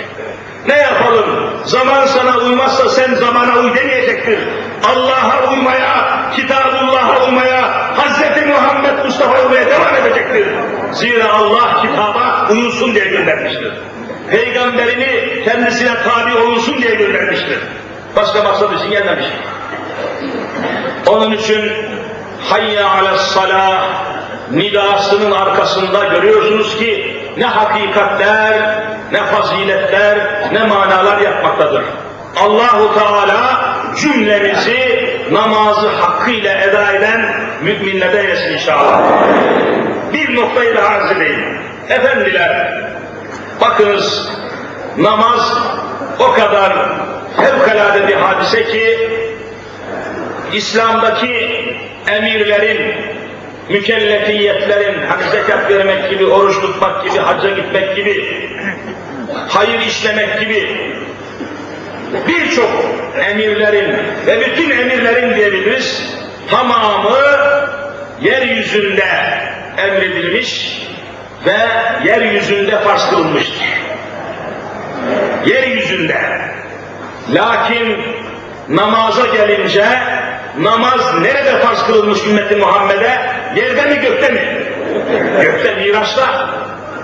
Ne 0.68 0.76
yapalım? 0.76 1.50
Zaman 1.64 2.06
sana 2.06 2.38
uymazsa 2.38 2.88
sen 2.88 3.14
zamana 3.14 3.58
uy 3.58 3.74
demeyecektir. 3.74 4.38
Allah'a 4.84 5.52
uymaya, 5.52 6.30
Kitabullah'a 6.36 7.26
uymaya, 7.26 7.90
Hz. 7.96 8.46
Muhammed 8.46 9.04
Mustafa 9.04 9.42
uymaya 9.42 9.66
devam 9.66 9.94
edecektir. 9.94 10.46
Zira 10.92 11.32
Allah 11.32 11.82
kitaba 11.82 12.48
uyulsun 12.50 12.94
diye 12.94 13.04
göndermiştir. 13.04 13.72
Peygamberini 14.30 15.42
kendisine 15.44 15.94
tabi 15.94 16.38
olunsun 16.38 16.82
diye 16.82 16.94
göndermiştir. 16.94 17.58
Başka 18.16 18.42
maksat 18.42 18.80
için 18.80 18.90
gelmemiş. 18.90 19.26
Onun 21.06 21.32
için 21.32 21.72
hayya 22.50 22.90
ala 22.90 23.16
salah 23.16 23.82
nidasının 24.50 25.32
arkasında 25.32 26.04
görüyorsunuz 26.04 26.78
ki 26.78 27.16
ne 27.36 27.44
hakikatler, 27.44 28.52
ne 29.12 29.20
faziletler, 29.22 30.18
ne 30.52 30.62
manalar 30.62 31.18
yapmaktadır. 31.18 31.84
Allahu 32.36 32.94
Teala 32.94 33.60
cümlemizi 34.00 35.10
namazı 35.32 35.88
hakkıyla 35.88 36.54
eda 36.54 36.92
eden 36.92 37.34
müminlerden 37.62 38.18
eylesin 38.18 38.52
inşallah. 38.52 39.00
Bir 40.12 40.36
noktayı 40.36 40.76
daha 40.76 40.88
arz 40.88 41.10
edeyim. 41.10 41.58
Efendiler, 41.88 42.82
bakınız 43.60 44.28
namaz 44.98 45.58
o 46.18 46.32
kadar 46.32 46.72
fevkalade 47.36 48.08
bir 48.08 48.14
hadise 48.14 48.64
ki 48.64 49.08
İslam'daki 50.52 51.50
emirlerin, 52.08 52.94
mükellefiyetlerin, 53.68 55.06
hani 55.08 55.30
zekat 55.30 55.70
vermek 55.70 56.10
gibi, 56.10 56.26
oruç 56.26 56.60
tutmak 56.60 57.04
gibi, 57.04 57.18
hacca 57.18 57.50
gitmek 57.50 57.96
gibi, 57.96 58.40
hayır 59.48 59.80
işlemek 59.80 60.40
gibi 60.40 60.76
birçok 62.28 62.70
emirlerin 63.30 63.96
ve 64.26 64.40
bütün 64.40 64.70
emirlerin 64.70 65.36
diyebiliriz 65.36 66.16
tamamı 66.50 67.18
yeryüzünde 68.20 69.06
emredilmiş 69.76 70.80
ve 71.46 71.56
yeryüzünde 72.04 72.80
farz 72.80 73.10
kılınmıştır. 73.10 73.66
Yeryüzünde. 75.46 76.16
Lakin 77.34 77.98
namaza 78.68 79.26
gelince 79.26 79.84
namaz 80.58 81.00
nerede 81.22 81.58
farz 81.58 81.86
kılınmış 81.86 82.26
ümmeti 82.26 82.56
Muhammed'e? 82.56 83.20
Yerde 83.56 83.86
mi 83.86 84.00
gökte 84.00 84.30
mi? 84.30 84.66
Gökte 85.42 85.74
miraçta. 85.74 86.50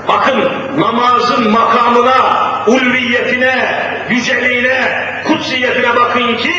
Bakın 0.09 0.53
namazın 0.79 1.51
makamına, 1.51 2.17
ulviyetine, 2.67 3.83
yüceliğine, 4.11 4.81
kutsiyetine 5.27 5.97
bakın 5.97 6.37
ki 6.37 6.55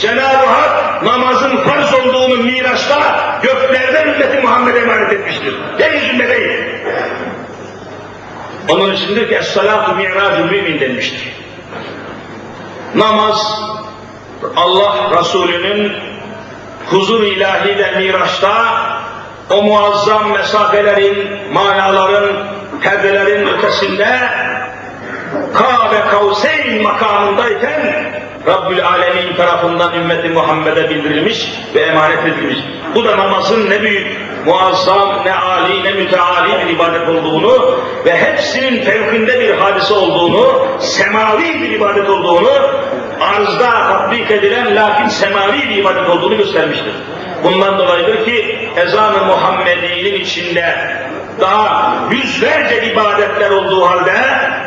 Cenab-ı 0.00 0.46
Hak 0.46 1.02
namazın 1.02 1.56
farz 1.56 1.94
olduğunu 1.94 2.42
miraçta 2.42 2.98
göklerden 3.42 4.06
ümmeti 4.06 4.40
Muhammed'e 4.40 4.78
emanet 4.78 5.12
etmiştir. 5.12 5.54
Yeryüzünde 5.78 6.28
değil. 6.28 6.52
Onun 8.68 8.92
içindir 8.94 9.28
ki 9.28 9.34
Es-salatu 9.34 9.96
mi'racul 9.96 10.44
mümin 10.44 10.80
denmiştir. 10.80 11.47
Namaz 12.94 13.62
Allah 14.56 15.18
Resulü'nün 15.18 15.92
huzur 16.90 17.22
ilahi 17.22 17.78
ve 17.78 17.98
miraçta 17.98 18.52
o 19.50 19.62
muazzam 19.62 20.30
mesafelerin, 20.30 21.52
manaların, 21.52 22.46
perdelerin 22.82 23.46
ötesinde 23.46 24.18
Kabe 25.54 26.00
Kavseyn 26.10 26.82
makamındayken 26.82 28.12
Rabbül 28.46 28.86
Alemin 28.86 29.36
tarafından 29.36 29.94
ümmeti 29.94 30.28
Muhammed'e 30.28 30.90
bildirilmiş 30.90 31.52
ve 31.74 31.80
emanet 31.80 32.18
edilmiş. 32.26 32.58
Bu 32.94 33.04
da 33.04 33.16
namazın 33.16 33.70
ne 33.70 33.82
büyük, 33.82 34.06
muazzam, 34.46 35.22
ne 35.24 35.32
âli, 35.32 35.84
ne 35.84 35.92
müteali 35.92 36.66
bir 36.66 36.74
ibadet 36.74 37.08
olduğunu 37.08 37.78
ve 38.04 38.16
hepsinin 38.16 38.84
fevkinde 38.84 39.40
bir 39.40 39.54
hadise 39.54 39.94
olduğunu, 39.94 40.66
semavi 40.78 41.62
bir 41.62 41.70
ibadet 41.70 42.08
olduğunu, 42.08 42.50
arzda 43.20 43.70
tatbik 43.70 44.30
edilen 44.30 44.76
lakin 44.76 45.08
semavi 45.08 45.68
bir 45.70 45.76
ibadet 45.76 46.08
olduğunu 46.08 46.36
göstermiştir. 46.36 46.92
Bundan 47.44 47.78
dolayıdır 47.78 48.24
ki 48.24 48.58
ezan-ı 48.76 49.26
Muhammedi'nin 49.26 50.20
içinde 50.20 50.74
daha 51.40 51.94
yüzlerce 52.10 52.92
ibadetler 52.92 53.50
olduğu 53.50 53.86
halde 53.86 54.14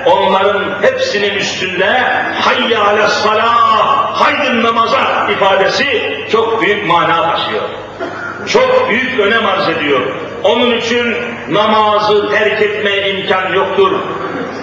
onların 0.06 0.82
hepsinin 0.82 1.36
üstünde 1.36 2.04
hayya 2.42 2.84
ale 2.84 3.08
salah, 3.08 4.22
haydın 4.22 4.64
namaza 4.64 5.28
ifadesi 5.32 5.86
çok 6.32 6.62
büyük 6.62 6.88
mana 6.88 7.32
taşıyor. 7.32 7.64
Çok 8.48 8.90
büyük 8.90 9.20
önem 9.20 9.46
arz 9.46 9.70
ediyor. 9.70 10.02
Onun 10.44 10.72
için 10.72 11.16
namazı 11.50 12.32
terk 12.32 12.62
etmeye 12.62 13.10
imkan 13.14 13.54
yoktur. 13.54 13.92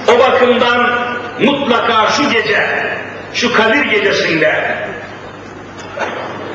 O 0.08 0.18
bakımdan 0.18 0.90
mutlaka 1.40 2.06
şu 2.06 2.30
gece, 2.30 2.66
şu 3.34 3.52
Kadir 3.52 3.84
gecesinde 3.84 4.77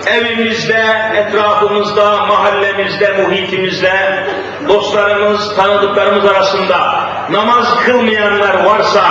evimizde, 0.08 0.86
etrafımızda, 1.16 2.26
mahallemizde, 2.26 3.14
muhitimizde, 3.22 4.24
dostlarımız, 4.68 5.56
tanıdıklarımız 5.56 6.26
arasında 6.26 7.06
namaz 7.32 7.86
kılmayanlar 7.86 8.64
varsa 8.66 9.04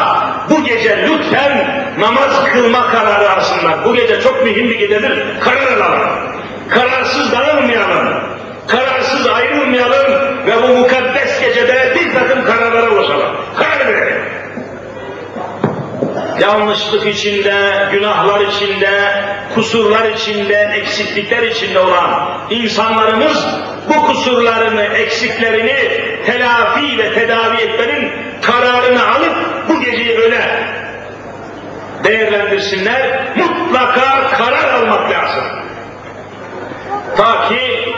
bu 0.51 0.65
gece 0.65 1.09
lütfen 1.09 1.85
namaz 1.99 2.45
kılma 2.53 2.91
kararı 2.91 3.31
alsınlar. 3.31 3.85
Bu 3.85 3.95
gece 3.95 4.21
çok 4.21 4.45
mühim 4.45 4.71
bir 4.71 4.79
gecedir. 4.79 5.41
Karar 5.41 5.77
alalım. 5.77 6.01
Kararsız 6.69 7.33
dağılmayalım. 7.33 8.23
Kararsız 8.69 9.27
ayrılmayalım 9.27 10.13
ve 10.47 10.63
bu 10.63 10.69
mukaddes 10.69 11.41
gecede 11.41 11.95
bir 11.95 12.15
takım 12.15 12.45
kararlara 12.45 12.91
ulaşalım. 12.91 13.37
Karar 13.59 13.87
verelim 13.87 14.22
yanlışlık 16.43 17.07
içinde, 17.07 17.89
günahlar 17.93 18.41
içinde, 18.41 19.13
kusurlar 19.55 20.11
içinde, 20.11 20.73
eksiklikler 20.75 21.43
içinde 21.43 21.79
olan 21.79 22.39
insanlarımız 22.51 23.47
bu 23.89 24.07
kusurlarını, 24.07 24.83
eksiklerini 24.83 25.77
telafi 26.27 26.99
ve 26.99 27.15
tedavi 27.15 27.57
etmenin 27.57 28.13
kararını 28.43 29.07
alıp 29.09 29.37
bu 29.69 29.81
geceyi 29.81 30.19
öyle 30.19 30.41
değerlendirsinler. 32.05 33.27
Mutlaka 33.37 34.31
karar 34.31 34.75
almak 34.75 35.11
lazım. 35.11 35.45
Ta 37.17 37.49
ki 37.49 37.95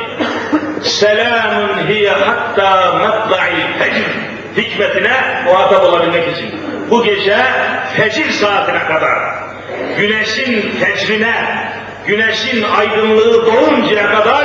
selamun 0.83 1.89
hiye 1.89 2.11
hatta 2.11 2.93
matla'il 2.93 3.79
fecr 3.79 4.35
hikmetine 4.57 5.43
muhatap 5.45 5.85
olabilmek 5.85 6.37
için 6.37 6.74
bu 6.91 7.05
gece 7.05 7.39
fecir 7.97 8.31
saatine 8.31 8.87
kadar 8.87 9.19
güneşin 9.99 10.71
fecrine, 10.81 11.35
güneşin 12.07 12.63
aydınlığı 12.63 13.47
doğuncaya 13.47 14.11
kadar 14.11 14.45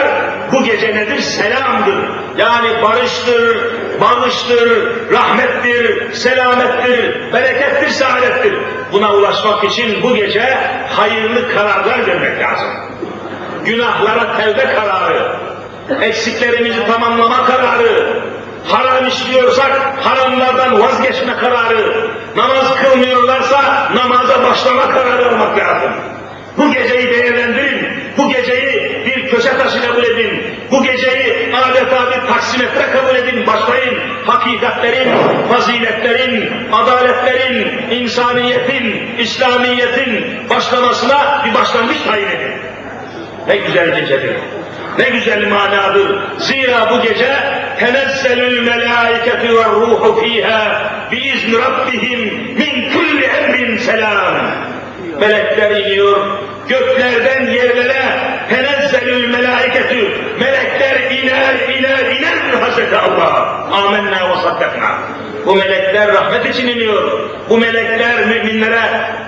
bu 0.52 0.64
gece 0.64 0.96
nedir? 0.96 1.20
Selamdır. 1.20 2.10
Yani 2.38 2.84
barıştır, 2.84 3.58
bağıştır, 4.02 4.90
rahmettir, 5.12 6.14
selamettir, 6.14 7.34
berekettir, 7.34 7.90
saadettir. 7.90 8.54
Buna 8.92 9.14
ulaşmak 9.14 9.64
için 9.64 10.04
bu 10.04 10.16
gece 10.16 10.58
hayırlı 10.90 11.54
kararlar 11.54 12.08
vermek 12.08 12.40
lazım. 12.42 12.70
Günahlara 13.66 14.38
tevbe 14.38 14.66
kararı, 14.76 15.36
eksiklerimizi 16.02 16.88
tamamlama 16.88 17.46
kararı, 17.46 18.22
haram 18.68 19.08
işliyorsak 19.08 19.72
haramlardan 20.04 20.82
vazgeçme 20.82 21.38
kararı, 21.38 22.12
namaz 22.36 22.76
kılmıyorlarsa 22.84 23.90
namaza 23.96 24.44
başlama 24.44 24.90
kararı 24.90 25.30
almak 25.30 25.58
lazım. 25.58 25.92
Bu 26.58 26.74
geceyi 26.74 27.10
değerlendirin, 27.10 27.88
bu 28.18 28.30
geceyi 28.30 29.06
bir 29.06 29.30
köşe 29.30 29.58
taşı 29.58 29.82
kabul 29.82 30.04
edin, 30.04 30.44
bu 30.72 30.84
geceyi 30.84 31.56
adeta 31.56 32.12
bir 32.12 32.34
taksimetre 32.34 32.92
kabul 32.92 33.16
edin, 33.16 33.48
başlayın 33.48 34.00
hakikatlerin, 34.26 35.10
faziletlerin, 35.50 36.50
adaletlerin, 36.72 37.90
insaniyetin, 37.92 39.16
İslamiyetin 39.18 40.26
başlamasına 40.50 41.46
bir 41.46 41.54
başlangıç 41.54 41.98
tayin 42.08 42.28
edin. 42.28 42.52
Ne 43.48 43.58
güzel 43.58 44.00
gecedir. 44.00 44.36
Ne 45.00 45.10
güzel 45.10 45.50
manadır. 45.50 46.20
Zira 46.38 46.90
bu 46.92 47.02
gece 47.02 47.36
melâiketü 48.62 49.56
ve 49.56 49.66
ruhu 49.66 50.22
fîhâ 50.22 50.92
biizni 51.12 51.58
rabbihim 51.60 52.20
min 52.58 52.92
kulli 52.94 53.24
emrin 53.24 53.78
selam. 53.78 54.36
Melekler 55.20 55.72
iniyor, 55.72 56.28
göklerden 56.68 57.46
yerlere 57.46 58.04
tenezzelül 58.50 59.30
melâiketü. 59.30 60.12
Melekler 60.40 61.12
iner, 61.12 61.56
iner, 61.70 62.16
iner 62.16 62.30
Hazreti 62.62 62.98
Allah. 62.98 63.66
Amenna 63.72 64.30
ve 64.30 64.42
saddakna. 64.42 65.19
Bu 65.46 65.56
melekler 65.56 66.14
rahmet 66.14 66.56
için 66.56 66.68
iniyor. 66.68 67.30
Bu 67.50 67.58
melekler 67.58 68.26
müminlere 68.26 68.82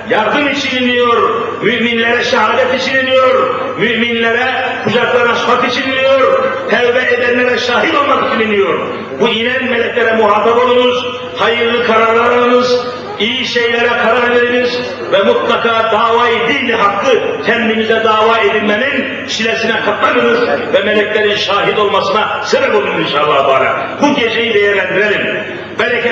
yardım 0.09 0.47
için 0.47 0.83
iniyor. 0.83 1.41
Müminlere 1.61 2.23
şehadet 2.23 2.81
için 2.81 2.95
iniyor. 2.95 3.55
Müminlere 3.77 4.65
kucaklar 4.83 5.29
açmak 5.29 5.71
için 5.71 5.91
iniyor. 5.91 6.43
Tevbe 6.69 7.15
edenlere 7.15 7.59
şahit 7.59 7.95
olmak 7.95 8.33
için 8.33 8.47
iniyor. 8.47 8.79
Bu 9.19 9.29
inen 9.29 9.63
meleklere 9.63 10.15
muhatap 10.15 10.57
olunuz. 10.57 11.05
Hayırlı 11.37 11.83
kararlar 11.83 12.31
alınız. 12.31 12.85
iyi 13.19 13.45
şeylere 13.45 13.87
karar 13.87 14.35
veriniz 14.35 14.79
ve 15.11 15.23
mutlaka 15.23 15.91
davayı 15.91 16.39
dini 16.47 16.73
hakkı 16.73 17.43
kendinize 17.45 18.03
dava 18.03 18.37
edinmenin 18.37 19.27
çilesine 19.27 19.81
katlanınız 19.85 20.39
ve 20.73 20.83
meleklerin 20.85 21.35
şahit 21.35 21.79
olmasına 21.79 22.41
sebep 22.43 22.75
olun 22.75 23.01
inşallah. 23.01 23.47
Teala. 23.47 23.89
Bu 24.01 24.15
geceyi 24.15 24.53
değerlendirelim 24.53 25.60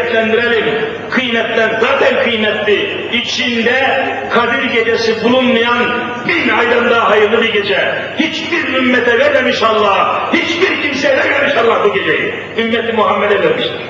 bereketlendirelim. 0.10 0.90
Kıymetlen 1.10 1.80
zaten 1.82 2.24
kıymetli. 2.24 3.10
İçinde 3.14 4.08
Kadir 4.34 4.64
gecesi 4.64 5.24
bulunmayan 5.24 5.86
bin 6.28 6.50
aydan 6.50 6.90
daha 6.90 7.10
hayırlı 7.10 7.42
bir 7.42 7.54
gece. 7.54 7.96
Hiçbir 8.20 8.74
ümmete 8.74 9.20
vermemiş 9.20 9.64
Allah. 9.64 10.30
Hiçbir 10.34 10.82
kimseye 10.82 11.18
vermemiş 11.18 11.56
Allah 11.58 11.84
bu 11.84 11.94
geceyi. 11.94 12.34
Ümmeti 12.58 12.94
Muhammed'e 12.94 13.44
vermiştir. 13.44 13.82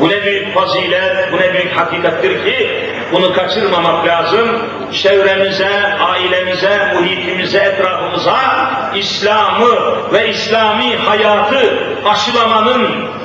Bu 0.00 0.08
ne 0.08 0.24
büyük 0.24 0.54
fazilet, 0.54 1.32
bu 1.32 1.36
ne 1.36 1.54
büyük 1.54 1.76
hakikattir 1.76 2.44
ki 2.44 2.70
bunu 3.12 3.32
kaçırmamak 3.32 4.06
lazım. 4.06 4.48
Çevremize, 4.92 5.96
ailemize, 6.00 6.94
muhitimize, 6.94 7.58
etrafımıza 7.58 8.38
İslam'ı 8.94 9.96
ve 10.12 10.28
İslami 10.28 10.96
hayatı 10.96 11.78
aşılamanın 12.04 13.17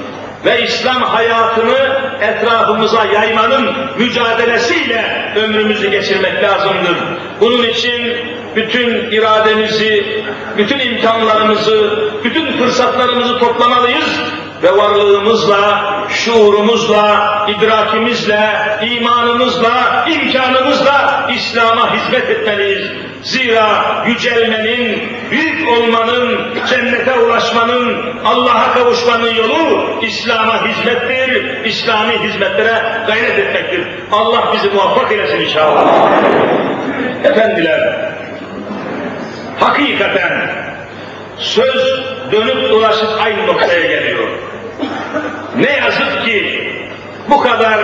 ve 0.46 0.64
İslam 0.64 1.02
hayatını 1.02 2.02
etrafımıza 2.22 3.06
yaymanın 3.06 3.70
mücadelesiyle 3.98 5.32
ömrümüzü 5.36 5.91
geçirmek 5.91 6.44
lazımdır. 6.44 6.98
Bunun 7.41 7.64
için 7.64 8.18
bütün 8.56 9.12
irademizi, 9.12 10.24
bütün 10.58 10.80
imkanlarımızı, 10.80 12.10
bütün 12.24 12.52
fırsatlarımızı 12.58 13.39
toplamalıyız 13.39 14.20
ve 14.64 14.78
varlığımızla, 14.78 15.84
şuurumuzla, 16.09 17.47
idrakimizle, 17.57 18.49
imanımızla, 18.82 20.05
imkanımızla 20.09 21.30
İslam'a 21.36 21.93
hizmet 21.95 22.30
etmeliyiz. 22.30 22.88
Zira 23.24 24.03
yücelmenin, 24.07 25.09
büyük 25.32 25.70
olmanın, 25.70 26.39
cennete 26.70 27.14
ulaşmanın, 27.20 27.97
Allah'a 28.26 28.74
kavuşmanın 28.74 29.34
yolu 29.34 29.84
İslam'a 30.01 30.68
hizmettir, 30.68 31.64
İslami 31.66 32.20
hizmetlere 32.20 33.03
gayret 33.07 33.39
etmektir. 33.39 33.88
Allah 34.11 34.53
bizi 34.53 34.70
muvaffak 34.70 35.11
eylesin 35.11 35.41
inşallah. 35.41 35.86
Efendiler, 37.24 38.11
hakikaten 39.59 40.49
söz 41.38 42.03
dönüp 42.32 42.70
dolaşıp 42.70 43.09
aynı 43.22 43.47
noktaya 43.47 43.82
geliyor. 43.82 44.28
Ne 45.57 45.71
yazık 45.71 46.25
ki 46.25 46.69
bu 47.29 47.41
kadar 47.41 47.79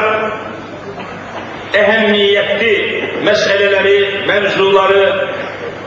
ehemmiyetli 1.74 3.04
meseleleri, 3.24 4.26
mevzuları, 4.28 5.30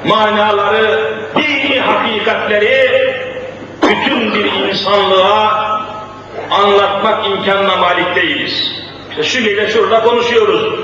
manaları, 0.04 1.14
dini 1.36 1.80
hakikatleri 1.80 3.14
bütün 3.82 4.34
bir 4.34 4.52
insanlığa 4.68 5.72
anlatmak 6.50 7.26
imkanına 7.26 7.76
malik 7.76 8.16
değiliz. 8.16 8.72
İşte 9.20 9.40
gece 9.40 9.68
şurada 9.68 10.02
konuşuyoruz. 10.02 10.80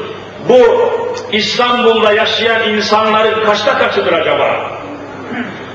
Bu 0.49 0.91
İstanbul'da 1.33 2.13
yaşayan 2.13 2.69
insanların 2.69 3.45
kaçta 3.45 3.79
kaçıdır 3.79 4.13
acaba? 4.13 4.71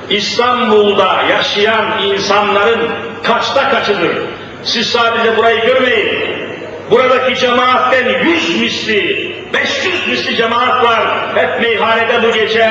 İstanbul'da 0.09 1.23
yaşayan 1.29 1.85
insanların 2.03 2.89
kaçta 3.23 3.69
kaçıdır? 3.69 4.17
Siz 4.65 4.87
sadece 4.87 5.37
burayı 5.37 5.61
görmeyin. 5.65 6.43
Buradaki 6.91 7.35
cemaatten 7.35 8.05
yüz 8.25 8.61
misli, 8.61 9.33
500 9.53 10.07
misli 10.07 10.35
cemaat 10.35 10.83
var. 10.83 11.01
Hep 11.35 11.61
meyhanede 11.61 12.23
bu 12.23 12.31
gece, 12.31 12.69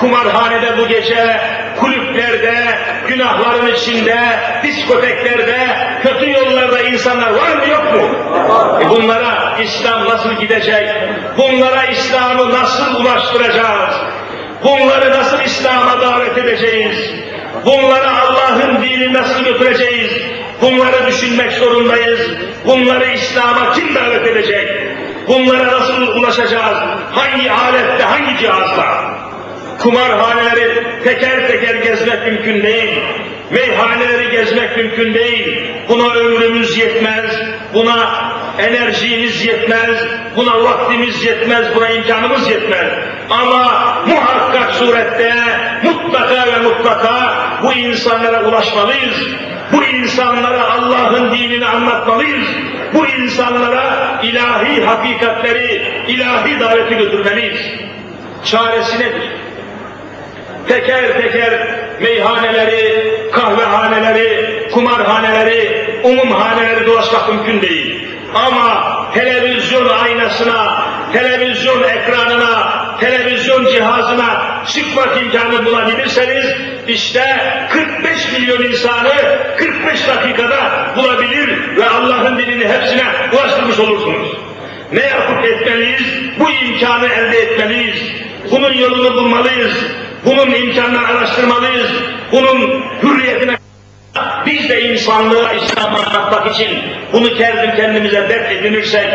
kumarhanede 0.00 0.78
bu 0.78 0.88
gece, 0.88 1.40
kulüplerde, 1.80 2.54
günahların 3.08 3.74
içinde, 3.74 4.16
diskoteklerde, 4.62 5.68
kötü 6.02 6.30
yollarda 6.30 6.82
insanlar 6.82 7.30
var 7.30 7.56
mı 7.56 7.68
yok 7.70 7.94
mu? 7.94 8.08
E 8.80 8.88
bunlara 8.90 9.58
İslam 9.62 10.08
nasıl 10.08 10.32
gidecek? 10.32 10.88
Bunlara 11.38 11.84
İslam'ı 11.84 12.50
nasıl 12.52 13.00
ulaştıracağız? 13.00 13.94
Bunları 14.64 15.10
nasıl 15.10 15.40
İslam'a 15.40 16.00
davet 16.00 16.38
edeceğiz? 16.38 17.10
Bunlara 17.64 18.20
Allah'ın 18.20 18.82
dinini 18.82 19.12
nasıl 19.12 19.44
götüreceğiz? 19.44 20.12
Bunları 20.62 21.06
düşünmek 21.06 21.52
zorundayız. 21.52 22.20
Bunları 22.66 23.12
İslam'a 23.12 23.72
kim 23.72 23.94
davet 23.94 24.26
edecek? 24.26 24.68
Bunlara 25.28 25.66
nasıl 25.66 26.02
ulaşacağız? 26.02 26.78
Hangi 27.12 27.52
alette, 27.52 28.04
hangi 28.04 28.38
cihazla? 28.38 29.18
Kumarhaneleri 29.78 30.84
teker 31.04 31.48
teker 31.48 31.74
gezmek 31.74 32.26
mümkün 32.26 32.62
değil. 32.62 32.98
Meyhaneleri 33.50 34.30
gezmek 34.30 34.76
mümkün 34.76 35.14
değil. 35.14 35.70
Buna 35.88 36.14
ömrümüz 36.14 36.78
yetmez. 36.78 37.30
Buna 37.74 38.30
enerjimiz 38.58 39.46
yetmez. 39.46 39.96
Buna 40.36 40.64
vaktimiz 40.64 41.24
yetmez. 41.24 41.66
Buna 41.76 41.90
imkanımız 41.90 42.50
yetmez. 42.50 42.92
Ama 43.30 43.94
muhakkak 44.06 44.74
surette 44.74 45.34
mutlaka 45.82 46.46
ve 46.46 46.58
mutlaka 46.62 47.36
bu 47.62 47.72
insanlara 47.72 48.44
ulaşmalıyız. 48.44 49.16
Bu 49.72 49.84
insanlara 49.84 50.70
Allah'ın 50.70 51.32
dinini 51.32 51.66
anlatmalıyız. 51.66 52.48
Bu 52.94 53.06
insanlara 53.06 54.20
ilahi 54.22 54.84
hakikatleri, 54.84 55.82
ilahi 56.08 56.60
daveti 56.60 56.94
götürmeliyiz. 56.94 57.60
Çaresi 58.44 58.98
nedir? 58.98 59.38
teker 60.68 61.22
teker 61.22 61.52
meyhaneleri, 62.00 63.30
kahvehaneleri, 63.32 64.68
kumarhaneleri, 64.72 65.86
umumhaneleri 66.04 66.86
dolaşmak 66.86 67.28
mümkün 67.28 67.62
değil. 67.62 68.08
Ama 68.34 68.96
televizyon 69.14 69.88
aynasına, 69.88 70.82
televizyon 71.12 71.82
ekranına, 71.82 72.86
televizyon 73.00 73.66
cihazına 73.72 74.62
çıkmak 74.66 75.22
imkanı 75.22 75.64
bulabilirseniz 75.64 76.46
işte 76.88 77.22
45 77.70 78.32
milyon 78.32 78.62
insanı 78.62 79.12
45 79.56 80.08
dakikada 80.08 80.86
bulabilir 80.96 81.76
ve 81.76 81.88
Allah'ın 81.88 82.38
dinini 82.38 82.68
hepsine 82.68 83.04
ulaştırmış 83.32 83.78
olursunuz. 83.78 84.28
Ne 84.92 85.02
yapıp 85.02 85.44
etmeliyiz? 85.44 86.02
Bu 86.38 86.50
imkanı 86.50 87.06
elde 87.06 87.38
etmeliyiz. 87.38 88.02
Bunun 88.50 88.72
yolunu 88.72 89.14
bulmalıyız. 89.14 89.72
Bunun 90.24 90.50
imkanını 90.50 91.08
araştırmalıyız. 91.08 91.90
Bunun 92.32 92.84
hürriyetine 93.02 93.58
biz 94.46 94.68
de 94.68 94.92
insanlığa 94.92 95.52
İslam'ı 95.52 95.98
anlatmak 95.98 96.54
için 96.54 96.68
bunu 97.12 97.34
kendi 97.34 97.76
kendimize 97.76 98.28
dert 98.28 98.52
edinirsek, 98.52 99.08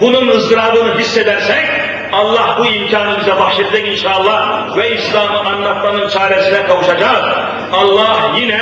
bunun 0.00 0.28
ızdırabını 0.28 0.98
hissedersek, 0.98 1.64
Allah 2.12 2.56
bu 2.58 2.66
imkanı 2.66 3.20
bize 3.20 3.36
bahşedecek 3.36 3.88
inşallah 3.88 4.76
ve 4.76 4.94
İslam'ı 4.94 5.38
anlatmanın 5.38 6.08
çaresine 6.08 6.66
kavuşacağız. 6.66 7.24
Allah 7.72 8.30
yine 8.36 8.60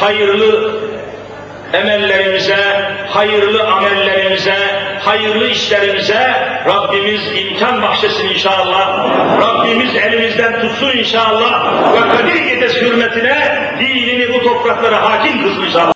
hayırlı 0.00 0.80
emellerimize, 1.72 2.92
hayırlı 3.08 3.64
amellerimize, 3.64 4.56
hayırlı 5.04 5.48
işlerimize 5.48 6.48
Rabbimiz 6.66 7.20
imkan 7.36 7.82
bahşesin 7.82 8.28
inşallah. 8.28 9.08
Rabbimiz 9.40 9.96
elimizden 9.96 10.60
tutsun 10.60 10.98
inşallah 10.98 11.72
ve 11.94 12.00
Kadir 12.16 12.36
Gecesi 12.36 12.80
hürmetine 12.80 13.58
dinini 13.78 14.34
bu 14.34 14.42
topraklara 14.42 15.10
hakim 15.10 15.42
kılsın 15.42 15.62
inşallah. 15.62 15.86